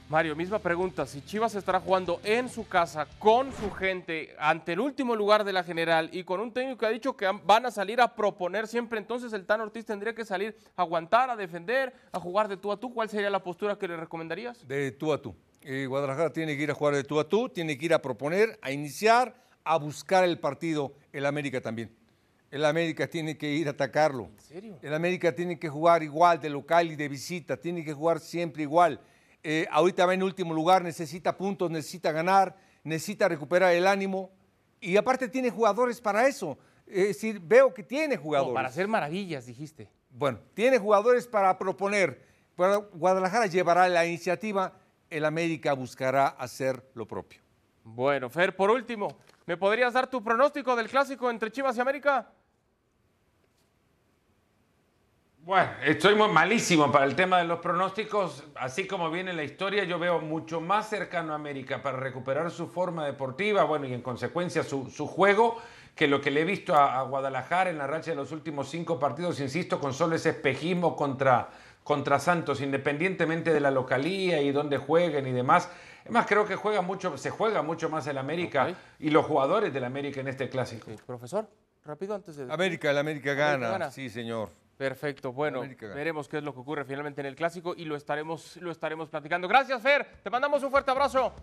Mario, 0.10 0.36
misma 0.36 0.58
pregunta, 0.58 1.05
si 1.05 1.21
Chivas 1.21 1.53
estará 1.53 1.79
jugando 1.79 2.19
en 2.23 2.49
su 2.49 2.67
casa 2.67 3.08
con 3.19 3.53
su 3.53 3.69
gente 3.69 4.36
ante 4.39 4.73
el 4.73 4.79
último 4.79 5.15
lugar 5.15 5.43
de 5.43 5.53
la 5.53 5.63
general 5.63 6.10
y 6.12 6.23
con 6.23 6.39
un 6.39 6.51
técnico 6.51 6.79
que 6.79 6.86
ha 6.88 6.89
dicho 6.89 7.15
que 7.15 7.29
van 7.43 7.67
a 7.67 7.69
salir 7.69 8.01
a 8.01 8.15
proponer 8.15 8.67
siempre, 8.67 8.97
entonces 8.97 9.32
el 9.34 9.45
Tan 9.45 9.62
Ortiz 9.62 9.86
tendría 9.86 10.15
que 10.15 10.25
salir 10.25 10.58
a 10.75 10.82
aguantar, 10.82 11.29
a 11.29 11.36
defender, 11.36 11.93
a 12.12 12.19
jugar 12.19 12.47
de 12.47 12.58
tú 12.58 12.71
a 12.71 12.77
tú. 12.77 12.91
¿Cuál 12.91 13.08
sería 13.08 13.29
la 13.29 13.43
postura 13.43 13.77
que 13.77 13.88
le 13.88 13.97
recomendarías? 13.97 14.67
De 14.67 14.91
tú 14.93 15.13
a 15.13 15.21
tú. 15.21 15.36
Eh, 15.62 15.86
Guadalajara 15.86 16.34
tiene 16.34 16.58
que 16.58 16.63
ir 16.63 16.71
a 16.71 16.73
jugar 16.73 16.95
de 16.95 17.03
tú 17.03 17.19
a 17.19 17.29
tú, 17.29 17.47
tiene 17.47 17.77
que 17.77 17.86
ir 17.86 17.93
a 17.93 18.01
proponer, 18.01 18.58
a 18.63 18.71
iniciar, 18.71 19.36
a 19.69 19.77
buscar 19.77 20.23
el 20.23 20.39
partido, 20.39 20.93
el 21.13 21.27
América 21.27 21.62
también. 21.62 21.95
El 22.49 22.65
América 22.65 23.08
tiene 23.08 23.38
que 23.38 23.53
ir 23.53 23.67
a 23.67 23.71
atacarlo. 23.71 24.25
¿En 24.25 24.39
serio? 24.39 24.79
El 24.82 24.95
América 24.95 25.36
tiene 25.36 25.60
que 25.60 25.69
jugar 25.69 26.01
igual 26.01 26.41
de 26.41 26.49
local 26.49 26.89
y 26.91 26.95
de 26.95 27.08
visita, 27.08 27.55
tiene 27.55 27.86
que 27.86 27.93
jugar 27.93 28.19
siempre 28.19 28.63
igual. 28.63 28.99
Eh, 29.43 29.67
ahorita 29.69 30.08
va 30.08 30.15
en 30.15 30.23
último 30.23 30.55
lugar, 30.55 30.84
necesita 30.84 31.38
puntos, 31.38 31.69
necesita 31.69 32.12
ganar, 32.12 32.58
necesita 32.84 33.27
recuperar 33.27 33.75
el 33.75 33.86
ánimo 33.86 34.32
y 34.82 34.97
aparte 34.97 35.27
tiene 35.27 35.51
jugadores 35.51 36.01
para 36.01 36.27
eso. 36.27 36.58
Es 36.88 37.10
decir, 37.10 37.39
veo 37.39 37.71
que 37.71 37.84
tiene 37.84 38.17
jugadores. 38.17 38.55
para 38.55 38.69
hacer 38.69 38.88
maravillas, 38.88 39.45
dijiste. 39.45 39.88
Bueno, 40.10 40.39
tiene 40.55 40.79
jugadores 40.79 41.27
para 41.27 41.55
proponer. 41.60 42.25
Guadalajara 42.58 43.45
llevará 43.45 43.88
la 43.88 44.03
iniciativa, 44.08 44.73
el 45.12 45.25
América 45.25 45.73
buscará 45.73 46.29
hacer 46.29 46.84
lo 46.95 47.08
propio. 47.08 47.39
Bueno, 47.84 48.29
Fer, 48.29 48.55
por 48.55 48.69
último, 48.69 49.17
¿Me 49.49 49.57
podrías 49.57 49.93
dar 49.93 50.05
tu 50.05 50.23
pronóstico 50.23 50.75
del 50.75 50.88
clásico 50.88 51.27
entre 51.27 51.49
Chivas 51.49 51.75
y 51.75 51.81
América? 51.81 52.29
Bueno, 55.39 55.71
estoy 55.83 56.13
muy 56.13 56.27
malísimo 56.27 56.91
para 56.91 57.05
el 57.05 57.15
tema 57.15 57.39
de 57.39 57.45
los 57.45 57.57
pronósticos. 57.57 58.43
Así 58.53 58.85
como 58.85 59.09
viene 59.09 59.33
la 59.33 59.43
historia, 59.43 59.85
yo 59.85 59.97
veo 59.97 60.19
mucho 60.19 60.62
más 60.62 60.88
cercano 60.88 61.33
a 61.33 61.38
América 61.38 61.81
para 61.81 61.97
recuperar 61.97 62.51
su 62.51 62.67
forma 62.67 63.07
deportiva, 63.07 63.63
bueno, 63.63 63.88
y 63.88 63.93
en 63.95 64.03
consecuencia 64.03 64.62
su, 64.62 64.85
juego, 65.07 65.59
que 65.95 66.07
lo 66.07 66.21
que 66.21 66.29
le 66.29 66.41
he 66.41 66.45
visto 66.45 66.75
a, 66.75 67.01
Guadalajara 67.01 67.71
en 67.71 67.79
la 67.79 67.88
racha 67.88 68.12
de 68.12 68.17
los 68.17 68.31
últimos 68.31 68.69
cinco 68.69 68.99
partidos, 68.99 69.39
insisto, 69.39 69.79
con 69.79 69.95
solo 69.95 70.15
ese 70.15 70.29
espejismo 70.29 70.95
contra, 70.95 71.49
contra 71.83 72.19
Santos, 72.19 72.62
independientemente 72.62 73.51
de 73.51 73.62
la 73.62 73.71
localía 73.71 74.43
y 74.43 74.51
dónde 74.51 74.77
jueguen 74.77 75.25
y 75.25 75.31
demás. 75.31 75.71
Es 76.05 76.12
más, 76.12 76.25
creo 76.25 76.45
que 76.45 76.55
juega 76.55 76.81
mucho, 76.81 77.17
se 77.17 77.29
juega 77.29 77.62
mucho 77.62 77.89
más 77.89 78.07
el 78.07 78.17
América 78.17 78.73
y 78.99 79.09
los 79.09 79.25
jugadores 79.25 79.73
del 79.73 79.83
América 79.83 80.21
en 80.21 80.27
este 80.27 80.49
clásico. 80.49 80.91
Profesor, 81.05 81.47
rápido 81.83 82.15
antes 82.15 82.35
de... 82.35 82.51
América, 82.51 82.91
el 82.91 82.97
América 82.97 83.33
gana. 83.33 83.91
sí 83.91 84.09
señor. 84.09 84.49
Perfecto, 84.77 85.33
bueno, 85.33 85.62
veremos 85.93 86.29
qué 86.29 86.38
es 86.38 86.43
lo 86.43 86.53
que 86.53 86.62
ocurre 86.62 86.85
finalmente 86.85 87.19
en 87.19 87.27
el 87.27 87.35
clásico 87.35 87.73
y 87.75 87.83
lo 87.83 87.97
estaremos, 87.97 88.55
lo 88.57 88.71
estaremos 88.71 89.09
platicando. 89.09 89.45
Gracias, 89.45 89.81
Fer, 89.81 90.07
te 90.23 90.29
mandamos 90.29 90.63
un 90.63 90.71
fuerte 90.71 90.89
abrazo. 90.89 91.33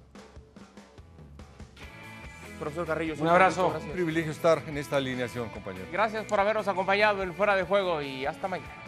Profesor 2.58 2.86
Carrillo. 2.86 3.14
Un 3.18 3.28
abrazo. 3.28 3.76
Un 3.78 3.90
privilegio 3.90 4.32
estar 4.32 4.62
en 4.66 4.78
esta 4.78 4.96
alineación, 4.96 5.50
compañero. 5.50 5.84
Gracias 5.92 6.24
por 6.24 6.40
habernos 6.40 6.66
acompañado 6.66 7.22
en 7.22 7.34
Fuera 7.34 7.54
de 7.54 7.64
Juego 7.64 8.00
y 8.00 8.24
hasta 8.24 8.48
mañana. 8.48 8.85